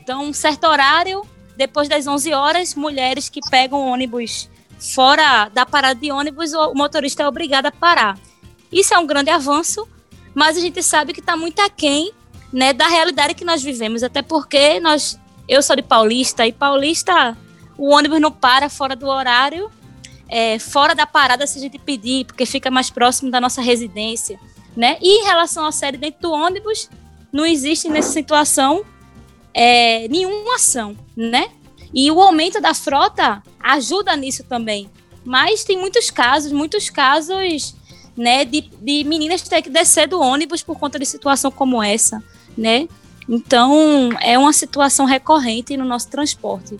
[0.00, 1.22] Então, um certo horário,
[1.56, 7.24] depois das 11 horas, mulheres que pegam ônibus fora da parada de ônibus, o motorista
[7.24, 8.18] é obrigado a parar.
[8.70, 9.86] Isso é um grande avanço,
[10.34, 12.12] mas a gente sabe que está muito aquém
[12.52, 17.36] né, da realidade que nós vivemos, até porque nós, eu sou de Paulista, e Paulista,
[17.76, 19.70] o ônibus não para fora do horário,
[20.28, 24.38] é, fora da parada se a gente pedir, porque fica mais próximo da nossa residência,
[24.76, 24.98] né?
[25.00, 26.88] E em relação à série dentro do ônibus,
[27.32, 28.84] não existe nessa situação
[29.54, 31.50] é, nenhuma ação, né?
[31.92, 34.90] E o aumento da frota ajuda nisso também.
[35.24, 37.74] Mas tem muitos casos, muitos casos
[38.18, 42.20] né, de, de meninas ter que descer do ônibus por conta de situação como essa,
[42.56, 42.88] né?
[43.28, 46.76] Então, é uma situação recorrente no nosso transporte.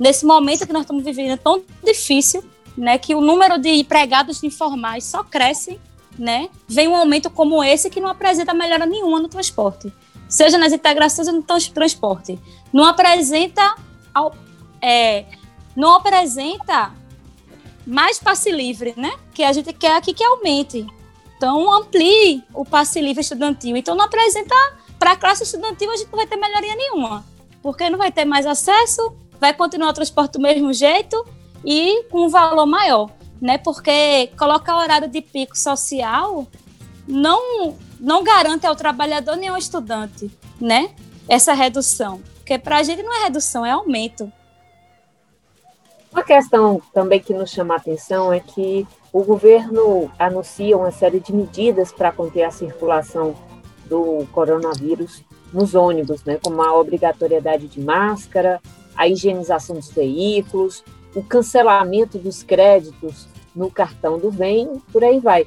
[0.00, 2.42] Nesse momento que nós estamos vivendo é tão difícil,
[2.74, 5.78] né, que o número de empregados informais só cresce,
[6.18, 6.48] né?
[6.66, 9.92] Vem um aumento como esse que não apresenta melhora nenhuma no transporte,
[10.26, 12.38] seja nas integrações ou no transporte.
[12.72, 13.76] Não apresenta,
[14.80, 15.26] é,
[15.76, 16.92] não apresenta
[17.86, 19.12] mais passe livre, né?
[19.34, 20.86] Que a gente quer aqui que aumente.
[21.36, 23.76] Então, amplie o passe livre estudantil.
[23.76, 24.54] Então, não apresenta
[24.98, 27.24] para a classe estudantil, a gente não vai ter melhoria nenhuma.
[27.60, 31.26] Porque não vai ter mais acesso, vai continuar o transporte do mesmo jeito
[31.64, 33.58] e com um valor maior, né?
[33.58, 36.46] Porque colocar horário de pico social
[37.06, 40.90] não não garante ao trabalhador nem ao estudante, né?
[41.28, 42.20] Essa redução.
[42.36, 44.30] Porque para a gente não é redução, é aumento.
[46.12, 51.18] Uma questão também que nos chama a atenção é que o governo anuncia uma série
[51.18, 53.34] de medidas para conter a circulação
[53.86, 58.60] do coronavírus nos ônibus, né, como a obrigatoriedade de máscara,
[58.94, 65.46] a higienização dos veículos, o cancelamento dos créditos no cartão do bem, por aí vai.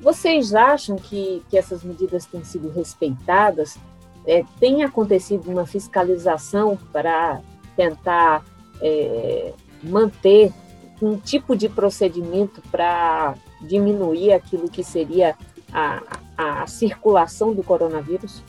[0.00, 3.78] Vocês acham que, que essas medidas têm sido respeitadas?
[4.26, 7.40] É, tem acontecido uma fiscalização para
[7.76, 8.44] tentar
[8.80, 10.52] é, manter
[11.00, 15.36] um tipo de procedimento para diminuir aquilo que seria
[15.72, 16.02] a,
[16.36, 18.42] a, a circulação do coronavírus?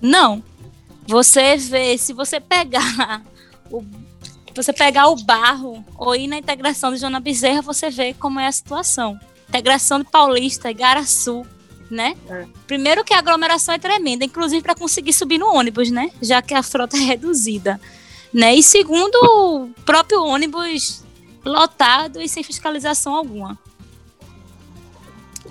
[0.00, 0.42] Não.
[1.06, 3.22] Você vê, se você pegar
[3.70, 3.82] o
[4.62, 8.46] você pegar o barro ou ir na integração de Joana Bezerra, você vê como é
[8.48, 9.18] a situação.
[9.48, 11.46] Integração de Paulista, Igaraçu,
[11.88, 12.16] né?
[12.28, 12.46] É.
[12.66, 16.10] Primeiro que a aglomeração é tremenda, inclusive para conseguir subir no ônibus, né?
[16.20, 17.80] Já que a frota é reduzida,
[18.32, 18.54] né?
[18.54, 21.04] E segundo, o próprio ônibus
[21.44, 23.58] lotado e sem fiscalização alguma.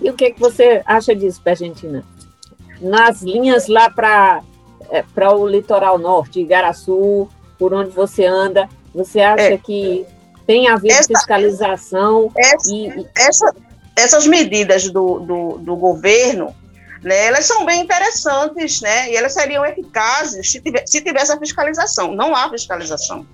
[0.02, 2.06] E o que, que você acha disso, Argentina?
[2.80, 4.44] Nas linhas lá para
[4.90, 9.58] é, para o litoral norte, Igaraçu, por onde você anda, você acha é.
[9.58, 10.06] que
[10.46, 12.32] tem havido essa, fiscalização?
[12.36, 13.56] Essa, e, essa,
[13.96, 16.56] essas medidas do, do, do governo,
[17.08, 21.40] né, elas são bem interessantes, né, e elas seriam eficazes se, tiver, se tivesse a
[21.40, 22.14] fiscalização.
[22.14, 23.26] Não há fiscalização,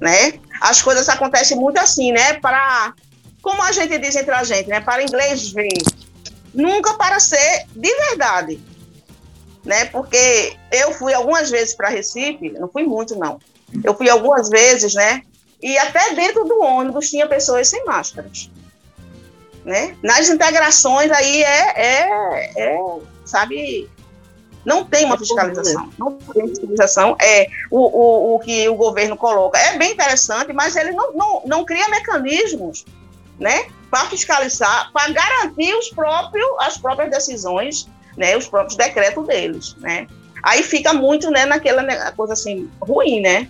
[0.00, 0.34] né?
[0.60, 2.94] As coisas acontecem muito assim, né, para,
[3.42, 5.82] como a gente diz entre a gente, né, para inglês ver,
[6.54, 8.62] nunca para ser de verdade,
[9.64, 13.40] né, porque eu fui algumas vezes para Recife, não fui muito não,
[13.82, 15.22] eu fui algumas vezes, né,
[15.60, 18.48] e até dentro do ônibus tinha pessoas sem máscaras.
[19.64, 19.96] Né?
[20.02, 22.78] Nas integrações aí é, é, é
[23.24, 23.88] sabe,
[24.64, 25.90] não tem uma é fiscalização.
[25.98, 27.16] Não tem fiscalização.
[27.20, 29.58] É o, o, o que o governo coloca.
[29.58, 32.84] É bem interessante, mas ele não, não, não cria mecanismos
[33.38, 39.76] né, para fiscalizar, para garantir os próprios, as próprias decisões, né, os próprios decretos deles.
[39.78, 40.06] Né?
[40.42, 43.48] Aí fica muito né, naquela coisa assim, ruim, né?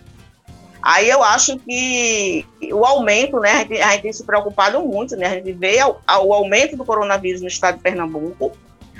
[0.82, 5.16] Aí eu acho que o aumento, né, a gente, a gente tem se preocupado muito,
[5.16, 8.50] né, a gente vê o, o aumento do coronavírus no estado de Pernambuco,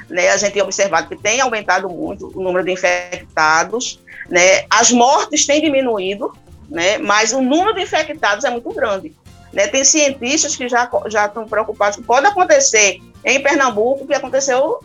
[0.09, 3.99] né, a gente tem observado que tem aumentado muito o número de infectados,
[4.31, 6.33] né, as mortes têm diminuído,
[6.71, 9.13] né, mas o número de infectados é muito grande.
[9.53, 14.15] Né, tem cientistas que já, já estão preocupados que pode acontecer em Pernambuco o que
[14.15, 14.79] aconteceu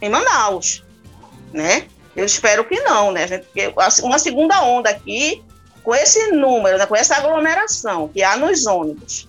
[0.00, 0.82] em Manaus,
[1.52, 1.86] né?
[2.16, 3.28] Eu espero que não, né?
[3.28, 3.46] Gente,
[4.02, 5.44] uma segunda onda aqui
[5.82, 9.28] com esse número, né, com essa aglomeração que há nos ônibus,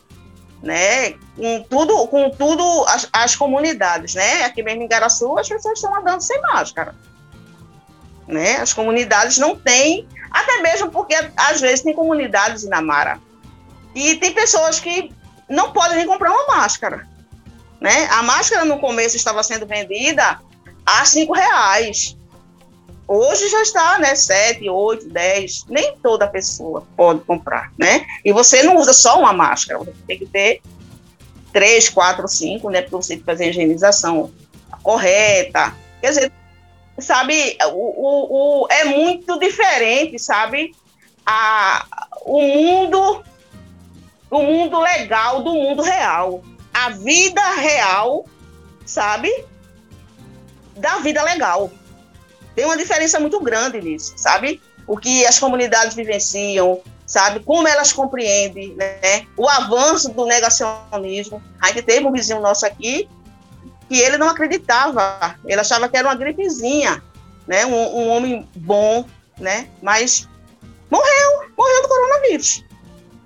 [0.62, 5.80] né, com tudo, com tudo as, as comunidades, né, aqui mesmo em Garaçu as pessoas
[5.80, 6.94] estão andando sem máscara,
[8.28, 13.20] né, as comunidades não têm, até mesmo porque às vezes tem comunidades na Mara
[13.96, 15.12] e tem pessoas que
[15.50, 17.08] não podem nem comprar uma máscara,
[17.80, 20.40] né, a máscara no começo estava sendo vendida
[20.86, 22.18] a cinco reais,
[23.14, 28.06] Hoje já está, né, 7, 8, 10, nem toda pessoa pode comprar, né?
[28.24, 30.62] E você não usa só uma máscara, você tem que ter
[31.52, 34.32] três, quatro, cinco, né, para você fazer a higienização
[34.82, 35.76] correta.
[36.00, 36.32] Quer dizer,
[37.00, 40.74] sabe, o, o, o, é muito diferente, sabe,
[41.26, 41.86] a,
[42.22, 43.26] o mundo,
[44.30, 46.42] o mundo legal do mundo real.
[46.74, 48.26] A vida real,
[48.86, 49.30] sabe,
[50.78, 51.70] da vida legal.
[52.56, 54.62] Tem uma diferença muito grande nisso, sabe?
[54.88, 57.40] O que as comunidades vivenciam, sabe?
[57.42, 59.26] Como elas compreendem, né?
[59.38, 61.42] O avanço do negacionismo.
[61.60, 63.08] A gente teve um vizinho nosso aqui
[63.88, 67.04] que ele não acreditava, ele achava que era uma gripezinha,
[67.46, 67.66] né?
[67.66, 69.06] Um, um homem bom,
[69.38, 69.68] né?
[69.82, 70.28] Mas
[70.90, 72.64] morreu, morreu do coronavírus.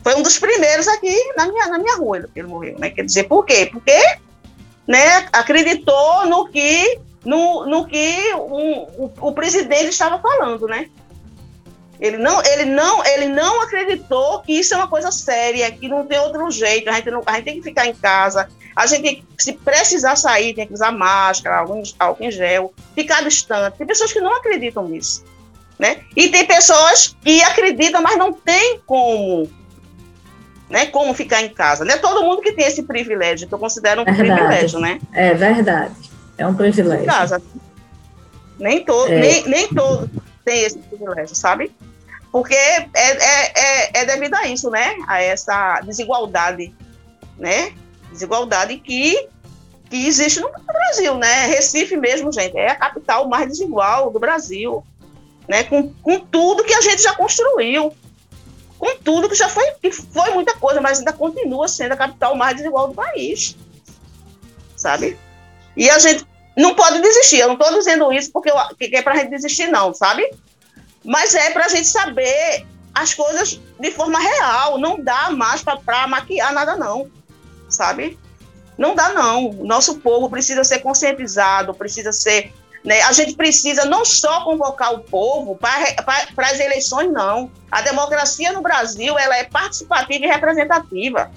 [0.04, 2.90] Foi um dos primeiros aqui na minha, na minha rua, ele morreu, né?
[2.90, 3.70] Quer dizer, por quê?
[3.72, 4.00] Porque
[4.88, 10.90] né, acreditou no que no, no que o, o, o presidente estava falando, né?
[12.00, 16.06] Ele não, ele, não, ele não acreditou que isso é uma coisa séria, que não
[16.06, 19.24] tem outro jeito, a gente, não, a gente tem que ficar em casa, a gente,
[19.38, 23.78] se precisar sair, tem que usar máscara, algum, álcool em gel, ficar distante.
[23.78, 25.24] Tem pessoas que não acreditam nisso.
[25.80, 26.02] Né?
[26.16, 29.50] E tem pessoas que acreditam, mas não tem como
[30.70, 30.88] né?
[30.88, 31.86] Como ficar em casa.
[31.86, 34.34] Não é todo mundo que tem esse privilégio, que eu considero um Verdade.
[34.34, 35.00] privilégio, né?
[35.14, 35.94] É verdade.
[36.38, 37.06] É um privilégio.
[37.06, 37.42] casa.
[38.60, 39.20] Nem todo, É.
[39.20, 40.10] nem, nem todo
[40.46, 41.72] tem esse privilégio, sabe?
[42.32, 44.96] Porque é, é, é, é devido a isso, né?
[45.08, 46.74] A essa desigualdade,
[47.38, 47.74] né?
[48.12, 49.28] Desigualdade que,
[49.90, 51.48] que existe no Brasil, né?
[51.48, 54.84] Recife mesmo, gente, é a capital mais desigual do Brasil,
[55.48, 55.64] né?
[55.64, 57.94] Com, com tudo que a gente já construiu,
[58.78, 62.36] com tudo que já foi, que foi muita coisa, mas ainda continua sendo a capital
[62.36, 63.56] mais desigual do país,
[64.76, 65.18] sabe?
[65.76, 67.40] E a gente não pode desistir.
[67.40, 70.30] Eu não estou dizendo isso porque eu, que é para a gente desistir, não, sabe?
[71.04, 74.78] Mas é para a gente saber as coisas de forma real.
[74.78, 77.12] Não dá mais para maquiar nada, não,
[77.70, 78.18] sabe?
[78.78, 79.54] Não dá, não.
[79.54, 82.54] Nosso povo precisa ser conscientizado, precisa ser.
[82.84, 83.02] Né?
[83.02, 87.52] A gente precisa não só convocar o povo para as eleições, não.
[87.72, 91.32] A democracia no Brasil ela é participativa e representativa.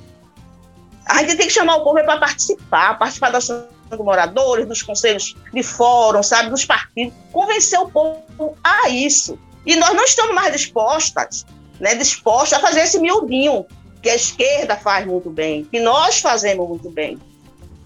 [1.07, 3.41] A gente tem que chamar o povo para participar, participar da
[3.97, 9.39] dos moradores, dos conselhos de fórum, sabe, dos partidos, convencer o povo a isso.
[9.65, 11.45] E nós não estamos mais dispostas,
[11.81, 13.67] né, dispostos a fazer esse miudinho
[14.03, 17.19] que a esquerda faz muito bem, que nós fazemos muito bem,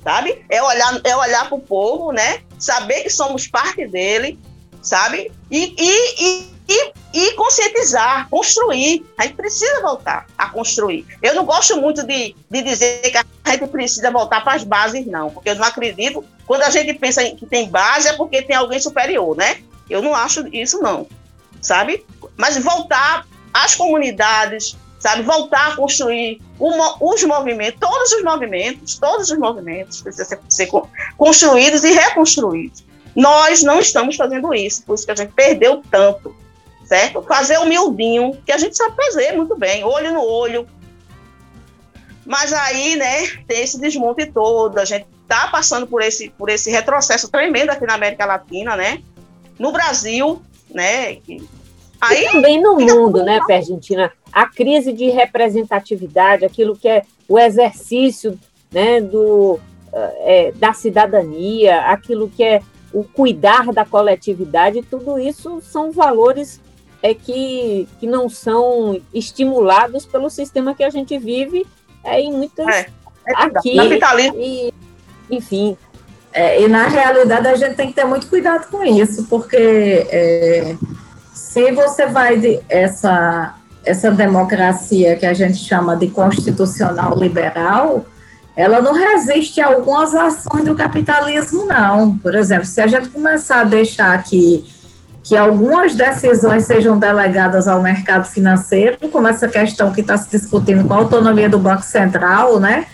[0.03, 0.45] sabe?
[0.49, 4.39] É olhar, é olhar para o povo, né, saber que somos parte dele,
[4.81, 5.33] sabe?
[5.51, 9.05] E, e, e, e, conscientizar, construir.
[9.19, 11.07] A gente precisa voltar a construir.
[11.23, 15.07] Eu não gosto muito de, de dizer que a gente precisa voltar para as bases,
[15.07, 16.25] não, porque eu não acredito.
[16.47, 19.63] Quando a gente pensa que tem base, é porque tem alguém superior, né?
[19.89, 21.07] Eu não acho isso, não,
[21.61, 22.05] sabe?
[22.37, 25.23] Mas voltar às comunidades, sabe?
[25.23, 30.71] Voltar a construir os movimentos, todos os movimentos, todos os movimentos precisam ser, ser
[31.17, 32.85] construídos e reconstruídos.
[33.15, 36.35] Nós não estamos fazendo isso, por isso que a gente perdeu tanto,
[36.93, 37.23] certo?
[37.23, 40.69] Fazer o miudinho, que a gente sabe fazer muito bem, olho no olho.
[42.27, 46.71] Mas aí, né, tem esse desmonte todo, a gente está passando por esse, por esse
[46.71, 49.03] retrocesso tremendo aqui na América Latina, né?
[49.59, 51.19] No Brasil, né?
[51.99, 54.13] Aí, e também no mundo, né, Argentina?
[54.31, 58.39] A crise de representatividade, aquilo que é o exercício
[58.71, 59.59] né, do,
[59.95, 62.61] é, da cidadania, aquilo que é
[62.93, 66.61] o cuidar da coletividade, tudo isso são valores
[67.03, 71.67] é, que, que não são estimulados pelo sistema que a gente vive
[72.05, 72.67] é, em muitas.
[72.67, 72.87] É,
[73.27, 73.77] é aqui,
[74.37, 74.73] e,
[75.31, 75.77] enfim.
[76.33, 80.77] É, e na realidade a gente tem que ter muito cuidado com isso, porque é,
[81.35, 88.07] se você vai de essa, essa democracia que a gente chama de constitucional liberal,
[88.57, 92.17] ela não resiste a algumas ações do capitalismo, não.
[92.19, 94.65] Por exemplo, se a gente começar a deixar aqui
[95.23, 100.87] que algumas decisões sejam delegadas ao mercado financeiro, como essa questão que está se discutindo
[100.87, 102.87] com a autonomia do Banco Central, né?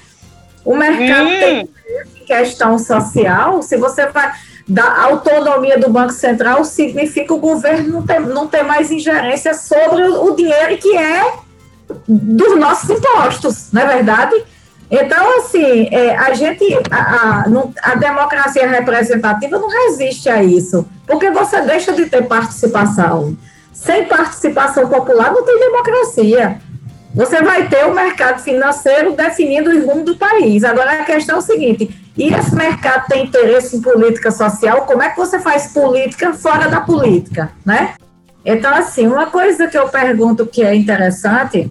[0.65, 1.41] O mercado hum.
[1.41, 1.69] tem
[2.27, 4.31] questão social, se você vai
[4.69, 10.03] da autonomia do Banco Central, significa o governo não ter, não ter mais ingerência sobre
[10.03, 11.33] o dinheiro que é
[12.07, 14.45] dos nossos impostos, não é verdade?
[14.91, 21.31] Então, assim, é, a gente, a, a, a, democracia representativa não resiste a isso, porque
[21.31, 23.37] você deixa de ter participação.
[23.73, 26.59] Sem participação popular não tem democracia.
[27.15, 30.65] Você vai ter o mercado financeiro definindo o rumo do país.
[30.65, 35.03] Agora, a questão é o seguinte, e esse mercado tem interesse em política social, como
[35.03, 37.95] é que você faz política fora da política, né?
[38.45, 41.71] Então, assim, uma coisa que eu pergunto que é interessante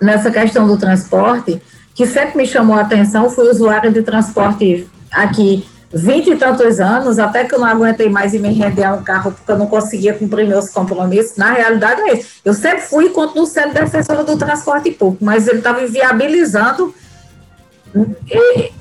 [0.00, 1.60] nessa questão do transporte
[1.94, 5.66] que sempre me chamou a atenção, fui usuária de transporte aqui
[5.96, 9.04] vinte e tantos anos, até que eu não aguentei mais e me render a um
[9.04, 11.36] carro porque eu não conseguia cumprir meus compromissos.
[11.36, 12.40] Na realidade é isso.
[12.44, 16.92] Eu sempre fui e continuo sendo defensora do transporte público, mas ele estava inviabilizando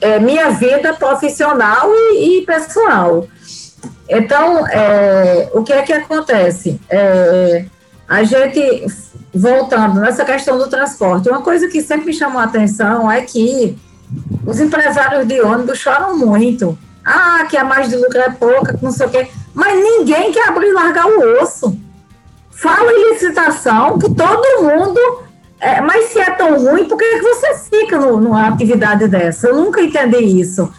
[0.02, 3.28] é, minha vida profissional e, e pessoal.
[4.10, 6.80] Então, é, o que é que acontece?
[6.90, 7.66] É,
[8.14, 8.86] a gente
[9.34, 13.76] voltando nessa questão do transporte, uma coisa que sempre me chamou a atenção é que
[14.46, 16.78] os empresários de ônibus choram muito.
[17.04, 19.28] Ah, que a mais de lucro é pouca, que não sei o quê.
[19.52, 21.76] Mas ninguém quer abrir e largar o osso.
[22.52, 25.00] Fala em licitação que todo mundo.
[25.60, 29.48] É, mas se é tão ruim, por que você fica no, numa atividade dessa?
[29.48, 30.72] Eu nunca entendi isso.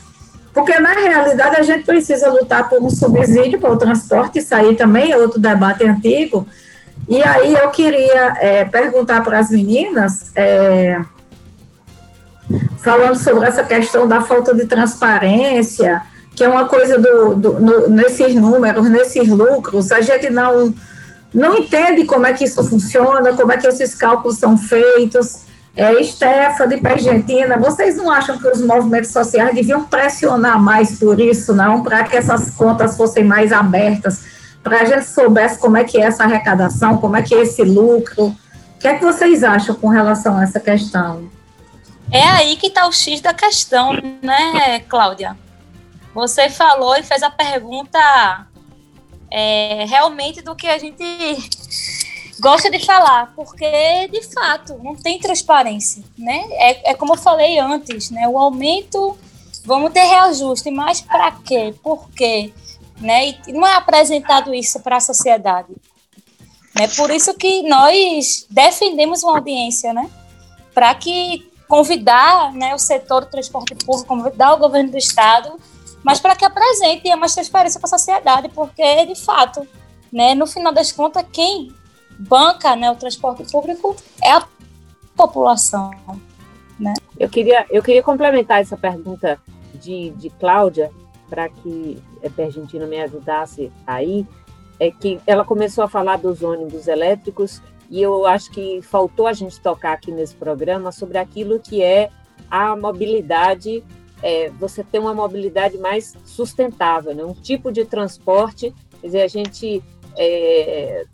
[0.52, 4.76] Porque, na realidade, a gente precisa lutar por um subsídio para o transporte, isso aí
[4.76, 6.46] também é outro debate antigo,
[7.08, 11.00] e aí eu queria é, perguntar para as meninas, é,
[12.78, 16.02] falando sobre essa questão da falta de transparência,
[16.34, 20.74] que é uma coisa do, do no, nesses números, nesses lucros, a gente não,
[21.32, 25.44] não entende como é que isso funciona, como é que esses cálculos são feitos.
[25.76, 31.54] é, Stephanie Pergentina, vocês não acham que os movimentos sociais deviam pressionar mais por isso,
[31.54, 31.82] não?
[31.82, 34.33] Para que essas contas fossem mais abertas,
[34.64, 37.62] para a gente soubesse como é que é essa arrecadação, como é que é esse
[37.62, 38.28] lucro.
[38.28, 41.30] O que é que vocês acham com relação a essa questão?
[42.10, 43.92] É aí que está o X da questão,
[44.22, 45.36] né, Cláudia?
[46.14, 48.46] Você falou e fez a pergunta
[49.30, 51.04] é, realmente do que a gente
[52.40, 56.44] gosta de falar, porque de fato não tem transparência, né?
[56.52, 58.28] É, é como eu falei antes, né?
[58.28, 59.18] O aumento,
[59.64, 61.74] vamos ter reajuste, mas para quê?
[61.82, 62.52] Por quê?
[63.04, 63.36] Né?
[63.46, 65.74] E não é apresentado isso para a sociedade.
[66.74, 66.88] Né?
[66.96, 70.10] Por isso que nós defendemos uma audiência, né?
[70.72, 75.58] Para que convidar né, o setor do transporte público, convidar o governo do estado,
[76.02, 79.66] mas para que apresente mais transparência para a sociedade, porque de fato,
[80.12, 81.72] né, no final das contas, quem
[82.18, 84.46] banca né, o transporte público é a
[85.16, 85.90] população.
[86.78, 86.94] Né?
[87.18, 89.38] Eu, queria, eu queria complementar essa pergunta
[89.74, 90.90] de, de Cláudia,
[91.28, 94.26] para que a Pergentina me ajudasse aí,
[94.78, 99.32] é que ela começou a falar dos ônibus elétricos e eu acho que faltou a
[99.32, 102.10] gente tocar aqui nesse programa sobre aquilo que é
[102.50, 103.84] a mobilidade,
[104.22, 107.24] é, você ter uma mobilidade mais sustentável, né?
[107.24, 109.82] um tipo de transporte, quer dizer, a gente
[110.16, 111.04] é,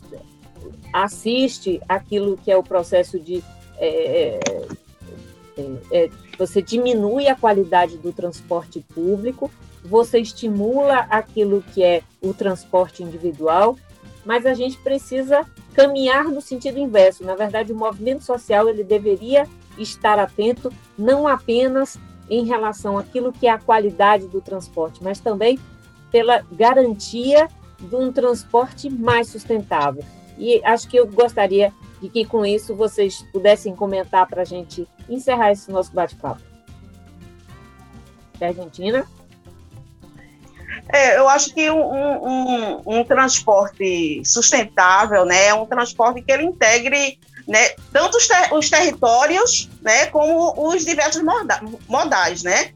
[0.93, 3.43] assiste aquilo que é o processo de.
[3.77, 4.39] É,
[5.57, 9.51] é, é, você diminui a qualidade do transporte público,
[9.83, 13.77] você estimula aquilo que é o transporte individual,
[14.25, 17.23] mas a gente precisa caminhar no sentido inverso.
[17.23, 21.97] Na verdade, o movimento social ele deveria estar atento não apenas
[22.29, 25.59] em relação àquilo que é a qualidade do transporte, mas também
[26.11, 27.47] pela garantia
[27.79, 30.03] de um transporte mais sustentável.
[30.37, 34.87] E acho que eu gostaria de que com isso vocês pudessem comentar para a gente
[35.09, 36.41] encerrar esse nosso bate-papo.
[38.39, 39.05] Argentina?
[40.89, 46.43] É, eu acho que um, um, um, transporte sustentável, né, é um transporte que ele
[46.43, 52.73] integre né, tanto os, ter, os territórios, né, como os diversos moda, modais, né.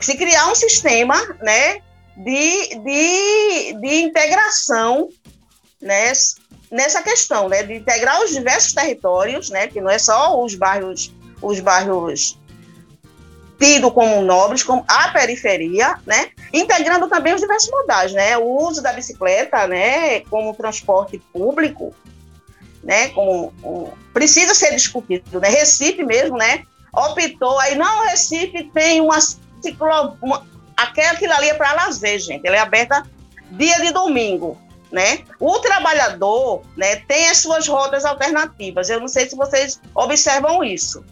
[0.00, 1.80] Se criar um sistema, né,
[2.16, 5.08] de, de, de integração,
[5.80, 6.12] né,
[6.70, 11.12] nessa questão, né, de integrar os diversos territórios, né, que não é só os bairros,
[11.42, 12.38] os bairros
[13.60, 18.82] tido como nobres, como a periferia, né, integrando também os diversos modais, né, o uso
[18.82, 21.94] da bicicleta, né, como transporte público,
[22.82, 29.02] né, como um, precisa ser discutido, né, Recife mesmo, né, optou aí não Recife tem
[29.02, 30.42] uma ciclo, uma,
[30.74, 33.06] aquela ali é para lazer, gente, ela é aberta
[33.50, 34.56] dia de domingo,
[34.90, 35.20] né?
[35.38, 38.90] O trabalhador né, tem as suas rotas alternativas.
[38.90, 41.04] Eu não sei se vocês observam isso.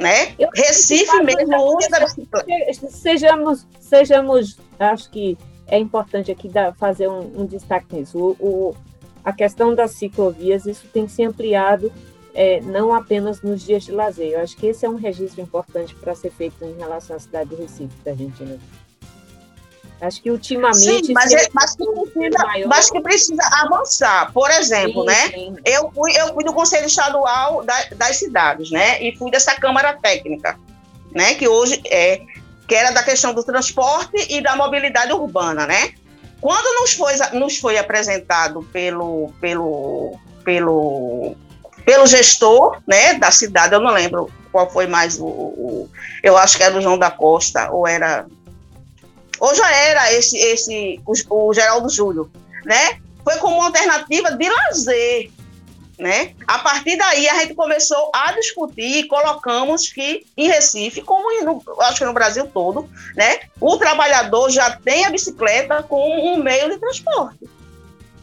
[0.00, 0.34] Né?
[0.38, 2.72] Eu, Recife mesmo usa bicicleta.
[2.90, 5.36] Sejamos, sejamos, acho que
[5.66, 8.18] é importante aqui dar, fazer um, um destaque nisso.
[8.18, 8.76] O, o,
[9.22, 11.92] a questão das ciclovias, isso tem se ampliado
[12.34, 14.32] é, não apenas nos dias de lazer.
[14.32, 17.50] Eu acho que esse é um registro importante para ser feito em relação à cidade
[17.50, 18.58] de Recife, da Argentina.
[20.00, 21.06] Acho que ultimamente.
[21.06, 24.32] Sim, mas, é, mas, que precisa, mas que precisa avançar.
[24.32, 25.28] Por exemplo, sim, né?
[25.28, 25.56] Sim.
[25.64, 29.02] Eu, fui, eu fui do Conselho Estadual da, das Cidades, né?
[29.02, 30.58] E fui dessa Câmara Técnica,
[31.12, 31.34] né?
[31.34, 32.22] Que hoje é.
[32.66, 35.92] Que era da questão do transporte e da mobilidade urbana, né?
[36.40, 41.36] Quando nos foi, nos foi apresentado pelo, pelo, pelo,
[41.84, 45.90] pelo gestor né, da cidade, eu não lembro qual foi mais o, o,
[46.22, 48.26] Eu acho que era o João da Costa, ou era
[49.40, 52.30] ou já era esse, esse o, o Geraldo Júlio,
[52.64, 53.00] né?
[53.24, 55.30] Foi como uma alternativa de lazer,
[55.98, 56.34] né?
[56.46, 61.62] A partir daí a gente começou a discutir e colocamos que em Recife, como no,
[61.82, 63.40] acho que no Brasil todo, né?
[63.60, 67.48] O trabalhador já tem a bicicleta como um meio de transporte,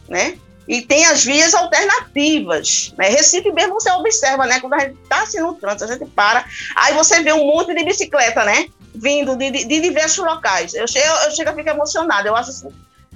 [0.08, 0.38] né?
[0.68, 3.08] E tem as vias alternativas, né?
[3.08, 4.60] Recife mesmo você observa, né?
[4.60, 6.44] Quando a gente está assim no trânsito, a gente para,
[6.76, 8.68] aí você vê um monte de bicicleta, né?
[8.94, 10.74] vindo de, de, diversos locais.
[10.74, 12.68] Eu chego, eu chego a ficar emocionada, eu acho assim,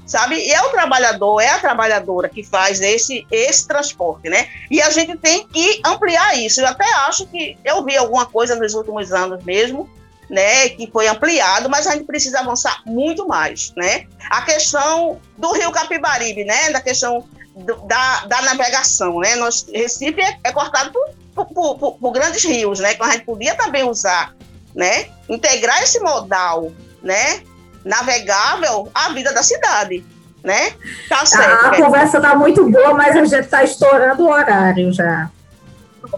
[0.07, 0.37] sabe?
[0.37, 4.49] E é o trabalhador, é a trabalhadora que faz esse, esse transporte, né?
[4.71, 6.61] E a gente tem que ampliar isso.
[6.61, 9.91] Eu até acho que eu vi alguma coisa nos últimos anos mesmo,
[10.31, 14.07] né, que foi ampliado, mas a gente precisa avançar muito mais, né?
[14.31, 19.37] A questão do Rio Capibaribe, né, da questão do, da, da navegação, né?
[19.37, 20.93] Nós, Recife é, é cortado
[21.35, 22.95] por, por, por, por, grandes rios, né?
[22.95, 24.35] Que a gente podia também usar
[24.75, 25.07] né?
[25.29, 26.73] Integrar esse modal,
[27.03, 27.43] né?
[27.85, 30.05] Navegável à vida da cidade,
[30.43, 30.73] né?
[31.09, 31.67] Tá certo.
[31.67, 35.31] A, a conversa tá muito boa, mas a gente tá estourando o horário já.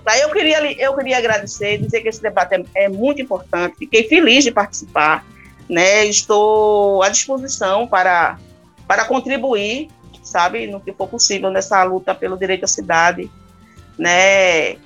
[0.07, 3.77] Aí eu queria, eu queria agradecer, dizer que esse debate é, é muito importante.
[3.79, 5.25] Fiquei feliz de participar.
[5.69, 6.05] Né?
[6.07, 8.39] Estou à disposição para,
[8.87, 9.89] para contribuir,
[10.35, 13.31] sabe, no que for possível nessa luta pelo direito à cidade.
[13.97, 14.77] Né?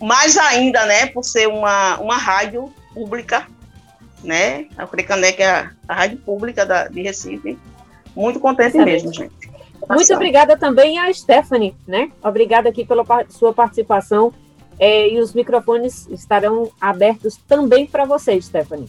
[0.00, 3.46] Mais ainda, né, por ser uma, uma rádio pública,
[4.22, 4.66] né?
[4.78, 7.58] A Frecanec é a, a rádio pública da, de Recife.
[8.14, 8.84] Muito contente Sim.
[8.84, 9.50] mesmo, gente.
[9.88, 12.12] Muito obrigada também a Stephanie, né?
[12.22, 14.32] Obrigada aqui pela sua participação.
[14.78, 18.88] É, e os microfones estarão abertos também para você, Stephanie.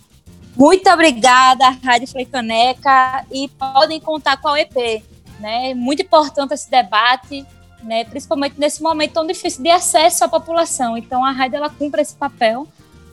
[0.55, 5.03] Muito obrigada, Rádio Frecaneca, e podem contar com a EP.
[5.43, 5.73] Né?
[5.73, 7.45] Muito importante esse debate,
[7.83, 8.05] né?
[8.05, 10.97] principalmente nesse momento tão difícil de acesso à população.
[10.97, 12.65] Então, a rádio ela cumpre esse papel.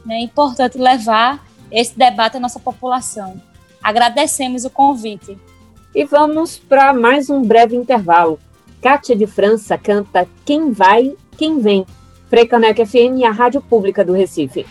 [0.07, 0.14] Né?
[0.14, 3.43] É importante levar esse debate à nossa população.
[3.83, 5.37] Agradecemos o convite.
[5.93, 8.39] E vamos para mais um breve intervalo.
[8.81, 11.85] Kátia de França canta Quem Vai, Quem Vem.
[12.28, 14.64] Frecaneca FM, a rádio pública do Recife.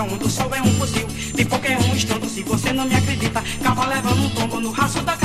[0.00, 1.06] cada um do sol é um fuzil.
[1.34, 5.02] De qualquer um estando, se você não me acredita, cava levando um tombo no raço
[5.02, 5.19] da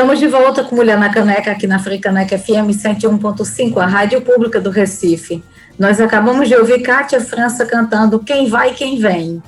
[0.00, 4.58] Estamos de volta com Mulher na Caneca, aqui na Frecaneca FM 101.5, a rádio pública
[4.58, 5.44] do Recife.
[5.78, 9.42] Nós acabamos de ouvir Kátia França cantando Quem Vai, Quem Vem.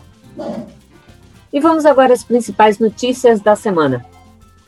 [1.51, 4.05] E vamos agora às principais notícias da semana.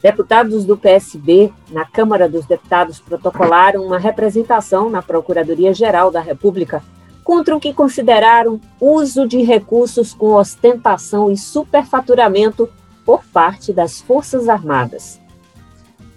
[0.03, 6.83] Deputados do PSB na Câmara dos Deputados protocolaram uma representação na Procuradoria-Geral da República
[7.23, 12.71] contra o que consideraram uso de recursos com ostentação e superfaturamento
[13.05, 15.23] por parte das Forças Armadas.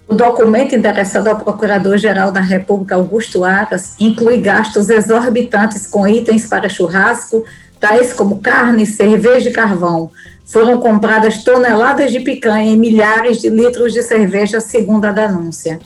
[0.08, 6.66] O documento endereçado ao Procurador-Geral da República, Augusto Aras, inclui gastos exorbitantes com itens para
[6.66, 7.44] churrasco,
[7.78, 10.10] tais como carne, cerveja e carvão.
[10.46, 15.78] Foram compradas toneladas de picanha e milhares de litros de cerveja, segundo a denúncia.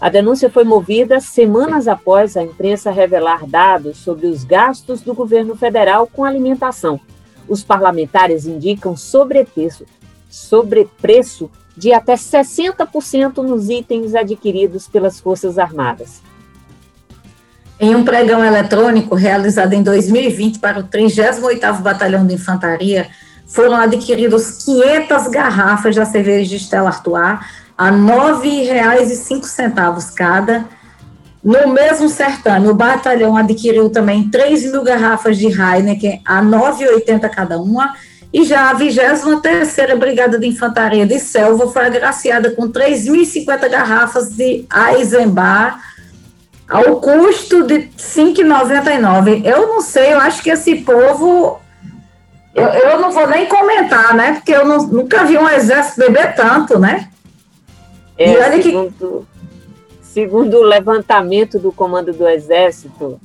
[0.00, 5.54] A denúncia foi movida semanas após a imprensa revelar dados sobre os gastos do governo
[5.54, 6.98] federal com alimentação.
[7.46, 9.84] Os parlamentares indicam sobrepreço,
[10.30, 11.50] sobrepreço
[11.80, 16.20] de até 60% nos itens adquiridos pelas Forças Armadas.
[17.80, 23.08] Em um pregão eletrônico realizado em 2020 para o 38º Batalhão de Infantaria,
[23.46, 27.38] foram adquiridos 500 garrafas da cerveja de Stella Artois
[27.78, 30.66] a R$ 9,05 cada.
[31.42, 37.30] No mesmo certame, o batalhão adquiriu também 3 mil garrafas de Heineken a R$ 9,80
[37.30, 37.94] cada uma.
[38.32, 44.64] E já a 23ª Brigada de Infantaria de Selva foi agraciada com 3.050 garrafas de
[44.96, 45.80] Eisenbar
[46.68, 49.44] ao custo de R$ 5,99.
[49.44, 51.60] Eu não sei, eu acho que esse povo...
[52.54, 54.34] Eu, eu não vou nem comentar, né?
[54.34, 57.08] Porque eu não, nunca vi um exército beber tanto, né?
[58.16, 59.26] É, e olha segundo,
[60.00, 60.06] que...
[60.06, 63.20] segundo o levantamento do Comando do Exército,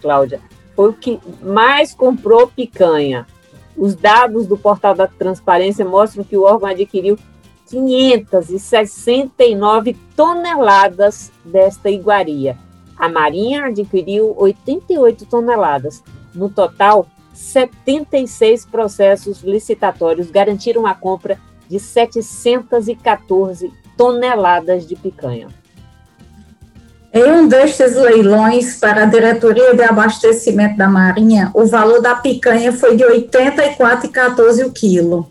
[0.00, 0.40] Cláudia,
[0.74, 3.26] foi o que mais comprou picanha.
[3.76, 7.18] Os dados do portal da transparência mostram que o órgão adquiriu
[7.66, 12.56] 569 toneladas desta iguaria.
[12.96, 16.04] A Marinha adquiriu 88 toneladas.
[16.34, 25.48] No total, 76 processos licitatórios garantiram a compra de 714 toneladas de picanha.
[27.16, 32.74] Em um destes leilões para a Diretoria de Abastecimento da Marinha, o valor da picanha
[32.74, 35.26] foi de R$ 84,14 o quilo.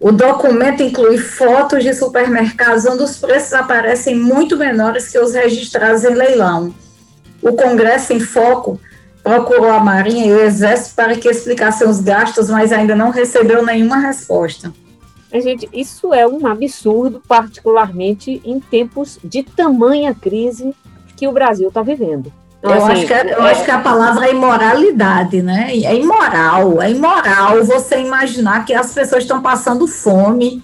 [0.00, 6.02] O documento inclui fotos de supermercados onde os preços aparecem muito menores que os registrados
[6.02, 6.74] em leilão.
[7.42, 8.80] O Congresso em Foco
[9.22, 13.62] procurou a Marinha e o Exército para que explicassem os gastos, mas ainda não recebeu
[13.62, 14.72] nenhuma resposta.
[15.30, 20.74] Gente, isso é um absurdo, particularmente em tempos de tamanha crise
[21.16, 22.32] que o Brasil está vivendo.
[22.58, 25.72] Então, eu, assim, acho que, é, eu acho que a palavra é imoralidade, né?
[25.72, 30.62] É imoral, é imoral você imaginar que as pessoas estão passando fome,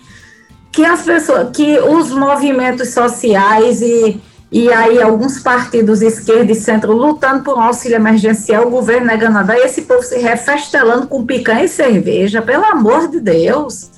[0.70, 4.20] que as pessoas, que os movimentos sociais e,
[4.52, 9.34] e aí alguns partidos esquerda e centro lutando por um auxílio emergencial, o governo negando
[9.34, 13.90] nada, e esse povo se refestelando com picanha e cerveja, pelo amor de Deus.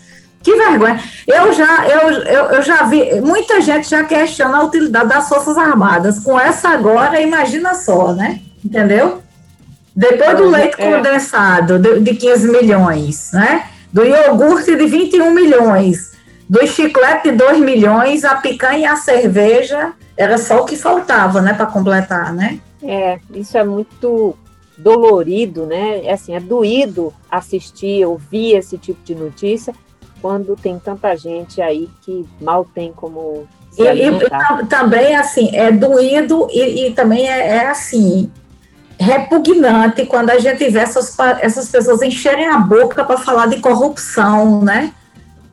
[0.43, 0.99] Que vergonha.
[1.27, 5.59] Eu já, eu, eu, eu, já vi, muita gente já questiona a utilidade das Forças
[5.59, 6.19] Armadas.
[6.21, 8.41] Com essa agora, imagina só, né?
[8.65, 9.23] Entendeu?
[9.95, 10.91] Depois do leite é.
[10.91, 13.67] condensado de, de 15 milhões, né?
[13.93, 16.13] Do iogurte de 21 milhões,
[16.49, 21.41] do chiclete de 2 milhões, a picanha e a cerveja era só o que faltava,
[21.41, 22.61] né, para completar, né?
[22.83, 24.37] É, isso é muito
[24.77, 26.05] dolorido, né?
[26.05, 29.75] É assim, é doído assistir, ouvir esse tipo de notícia,
[30.21, 35.71] quando tem tanta gente aí que mal tem como se e, e, também assim é
[35.71, 38.31] doído e, e também é, é, assim
[38.99, 44.61] repugnante quando a gente vê essas, essas pessoas encherem a boca para falar de corrupção,
[44.61, 44.93] né?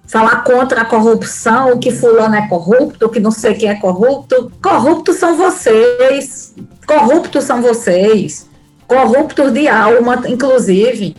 [0.05, 4.51] Falar contra a corrupção, que fulano é corrupto, que não sei quem é corrupto.
[4.61, 6.55] Corruptos são vocês.
[6.85, 8.49] Corruptos são vocês.
[8.85, 11.15] Corruptos de alma, inclusive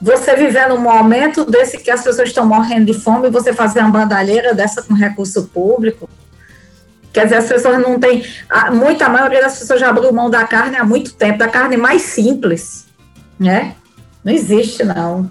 [0.00, 3.90] você viver num momento desse que as pessoas estão morrendo de fome você fazer uma
[3.90, 6.08] bandalheira dessa com recurso público.
[7.12, 8.24] Quer dizer, as pessoas não têm.
[8.72, 12.02] muita maioria das pessoas já abriu mão da carne há muito tempo, da carne mais
[12.02, 12.86] simples.
[13.38, 13.74] Né?
[14.22, 15.30] Não existe, não.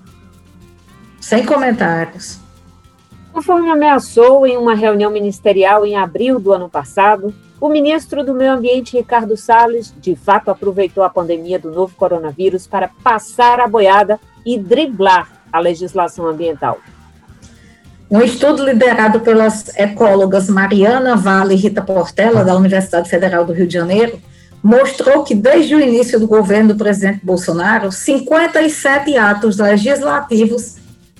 [1.21, 2.39] Sem comentários.
[3.31, 8.53] Conforme ameaçou em uma reunião ministerial em abril do ano passado, o ministro do Meio
[8.53, 14.19] Ambiente, Ricardo Salles, de fato aproveitou a pandemia do novo coronavírus para passar a boiada
[14.47, 16.79] e driblar a legislação ambiental.
[18.09, 23.67] Um estudo liderado pelas ecólogas Mariana Vale e Rita Portela, da Universidade Federal do Rio
[23.67, 24.17] de Janeiro,
[24.63, 30.77] mostrou que desde o início do governo do presidente Bolsonaro, 57 atos legislativos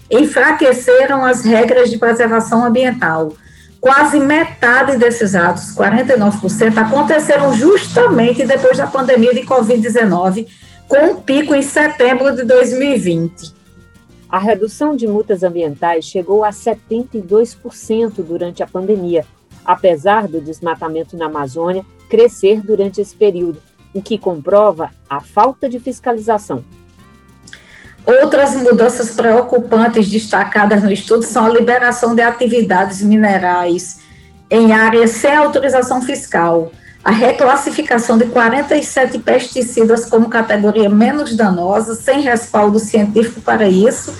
[0.09, 3.33] enfraqueceram as regras de preservação ambiental.
[3.81, 10.47] Quase metade desses atos, 49%, aconteceram justamente depois da pandemia de Covid-19,
[10.87, 13.53] com um pico em setembro de 2020.
[14.29, 19.25] A redução de multas ambientais chegou a 72% durante a pandemia,
[19.63, 23.61] apesar do desmatamento na Amazônia crescer durante esse período,
[23.93, 26.63] o que comprova a falta de fiscalização.
[28.05, 33.99] Outras mudanças preocupantes destacadas no estudo são a liberação de atividades minerais
[34.49, 36.71] em áreas sem autorização fiscal,
[37.07, 44.13] a reclassificação de 47 pesticidas como categoria menos danosa, sem respaldo científico para isso,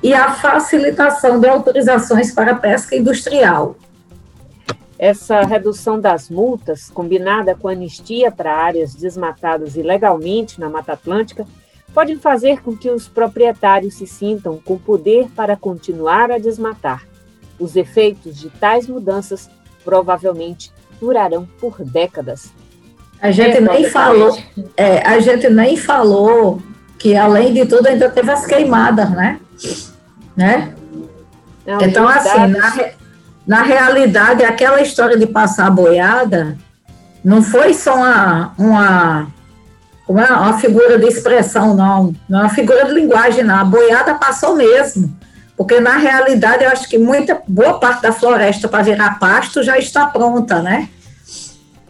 [0.00, 3.74] e a facilitação de autorizações para pesca industrial.
[4.96, 11.44] Essa redução das multas, combinada com anistia para áreas desmatadas ilegalmente na Mata Atlântica,
[11.92, 17.02] podem fazer com que os proprietários se sintam com poder para continuar a desmatar.
[17.58, 19.50] Os efeitos de tais mudanças
[19.84, 20.70] provavelmente
[21.02, 22.52] durarão por décadas.
[23.20, 24.38] A gente nem falou,
[24.76, 26.62] é, a gente nem falou
[26.96, 29.40] que além de tudo ainda teve as queimadas, né?
[30.36, 30.72] né?
[31.66, 32.90] Não, então assim, na,
[33.44, 36.56] na realidade, aquela história de passar a boiada
[37.24, 39.26] não foi só uma, uma,
[40.08, 42.14] uma, é, uma figura de expressão, não.
[42.28, 43.56] Não é uma figura de linguagem, não.
[43.56, 45.12] A boiada passou mesmo.
[45.56, 49.78] Porque, na realidade, eu acho que muita, boa parte da floresta para virar pasto já
[49.78, 50.88] está pronta, né?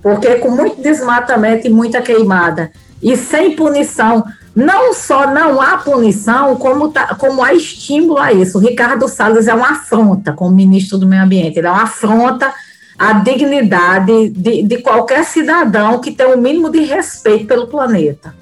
[0.03, 6.57] Porque com muito desmatamento e muita queimada, e sem punição, não só não há punição,
[6.57, 8.59] como, tá, como há estímulo a isso.
[8.59, 12.53] O Ricardo Salles é uma afronta como ministro do Meio Ambiente, ele é uma afronta
[12.99, 18.35] à dignidade de, de qualquer cidadão que tem o um mínimo de respeito pelo planeta.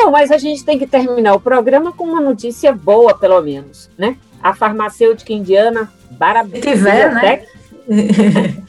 [0.00, 3.90] Bom, mas a gente tem que terminar o programa com uma notícia boa, pelo menos,
[3.98, 4.16] né?
[4.40, 7.44] A farmacêutica indiana Barabi tiver, né?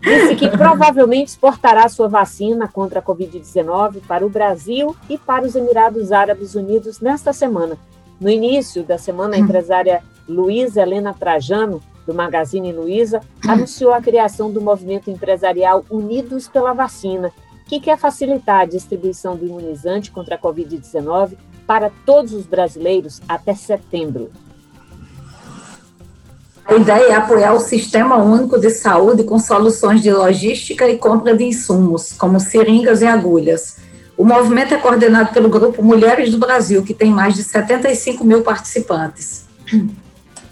[0.00, 5.54] disse que provavelmente exportará sua vacina contra a Covid-19 para o Brasil e para os
[5.54, 7.76] Emirados Árabes Unidos nesta semana.
[8.18, 9.42] No início da semana, a hum.
[9.42, 13.50] empresária Luísa Helena Trajano, do Magazine Luiza, hum.
[13.50, 17.30] anunciou a criação do movimento empresarial Unidos pela Vacina,
[17.70, 23.54] que quer facilitar a distribuição do imunizante contra a Covid-19 para todos os brasileiros até
[23.54, 24.32] setembro.
[26.64, 31.36] A ideia é apoiar o Sistema Único de Saúde com soluções de logística e compra
[31.36, 33.76] de insumos, como seringas e agulhas.
[34.16, 38.42] O movimento é coordenado pelo grupo Mulheres do Brasil, que tem mais de 75 mil
[38.42, 39.46] participantes.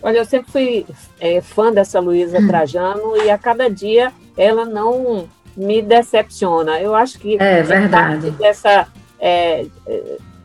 [0.01, 0.87] Olha, eu sempre fui
[1.19, 6.81] é, fã dessa Luísa Trajano e a cada dia ela não me decepciona.
[6.81, 8.31] Eu acho que é, verdade.
[8.31, 8.89] parte dessa
[9.21, 9.67] é,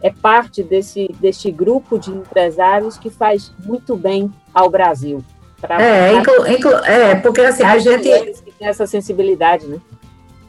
[0.03, 5.23] é parte desse, desse grupo de empresários que faz muito bem ao Brasil.
[5.79, 8.09] É, inclu, inclu, é, porque assim, a gente.
[8.43, 9.77] Que tem essa sensibilidade, né?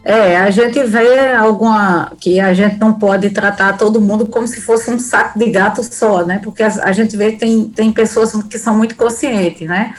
[0.04, 2.12] É, a gente vê alguma.
[2.20, 5.84] que a gente não pode tratar todo mundo como se fosse um saco de gato
[5.84, 6.40] só, né?
[6.42, 9.94] Porque a, a gente vê que tem, tem pessoas que são muito conscientes, né?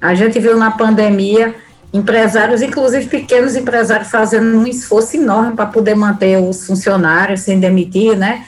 [0.00, 1.54] A gente viu na pandemia
[1.96, 8.16] empresários, inclusive pequenos empresários, fazendo um esforço enorme para poder manter os funcionários sem demitir,
[8.16, 8.44] né?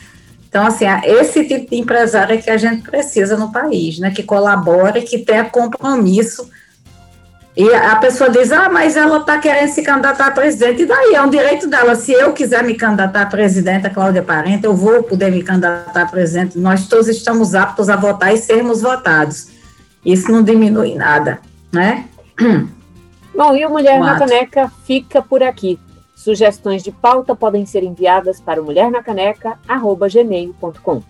[0.49, 4.11] Então, assim, esse tipo de empresário é que a gente precisa no país, né?
[4.11, 6.49] Que colabore, que tenha compromisso.
[7.55, 10.83] E a pessoa diz, ah, mas ela está querendo se candidatar a presidente.
[10.83, 11.15] E daí?
[11.15, 11.97] É um direito dela.
[11.97, 16.03] Se eu quiser me candidatar a presidente, a Cláudia Parente, eu vou poder me candidatar
[16.03, 16.57] a presidente.
[16.57, 19.49] Nós todos estamos aptos a votar e sermos votados.
[20.05, 21.41] Isso não diminui nada,
[21.73, 22.05] né?
[23.35, 24.19] Bom, e o Mulher na.
[24.19, 25.79] Caneca fica por aqui.
[26.15, 31.03] Sugestões de pauta podem ser enviadas para mulhernacaneca.gmail.com.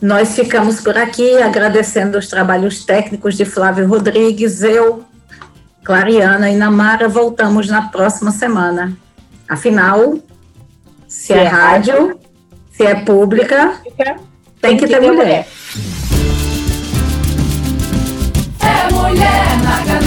[0.00, 5.04] Nós ficamos por aqui agradecendo os trabalhos técnicos de Flávio Rodrigues, eu,
[5.84, 7.06] Clariana e Namara.
[7.08, 8.96] Voltamos na próxima semana.
[9.48, 10.18] Afinal,
[11.08, 12.20] se, é se é, é, rádio, rádio
[12.70, 14.16] se é pública, pública
[14.60, 15.24] tem, tem que, que ter, ter mulher.
[15.24, 15.48] mulher.
[18.60, 19.99] É mulher na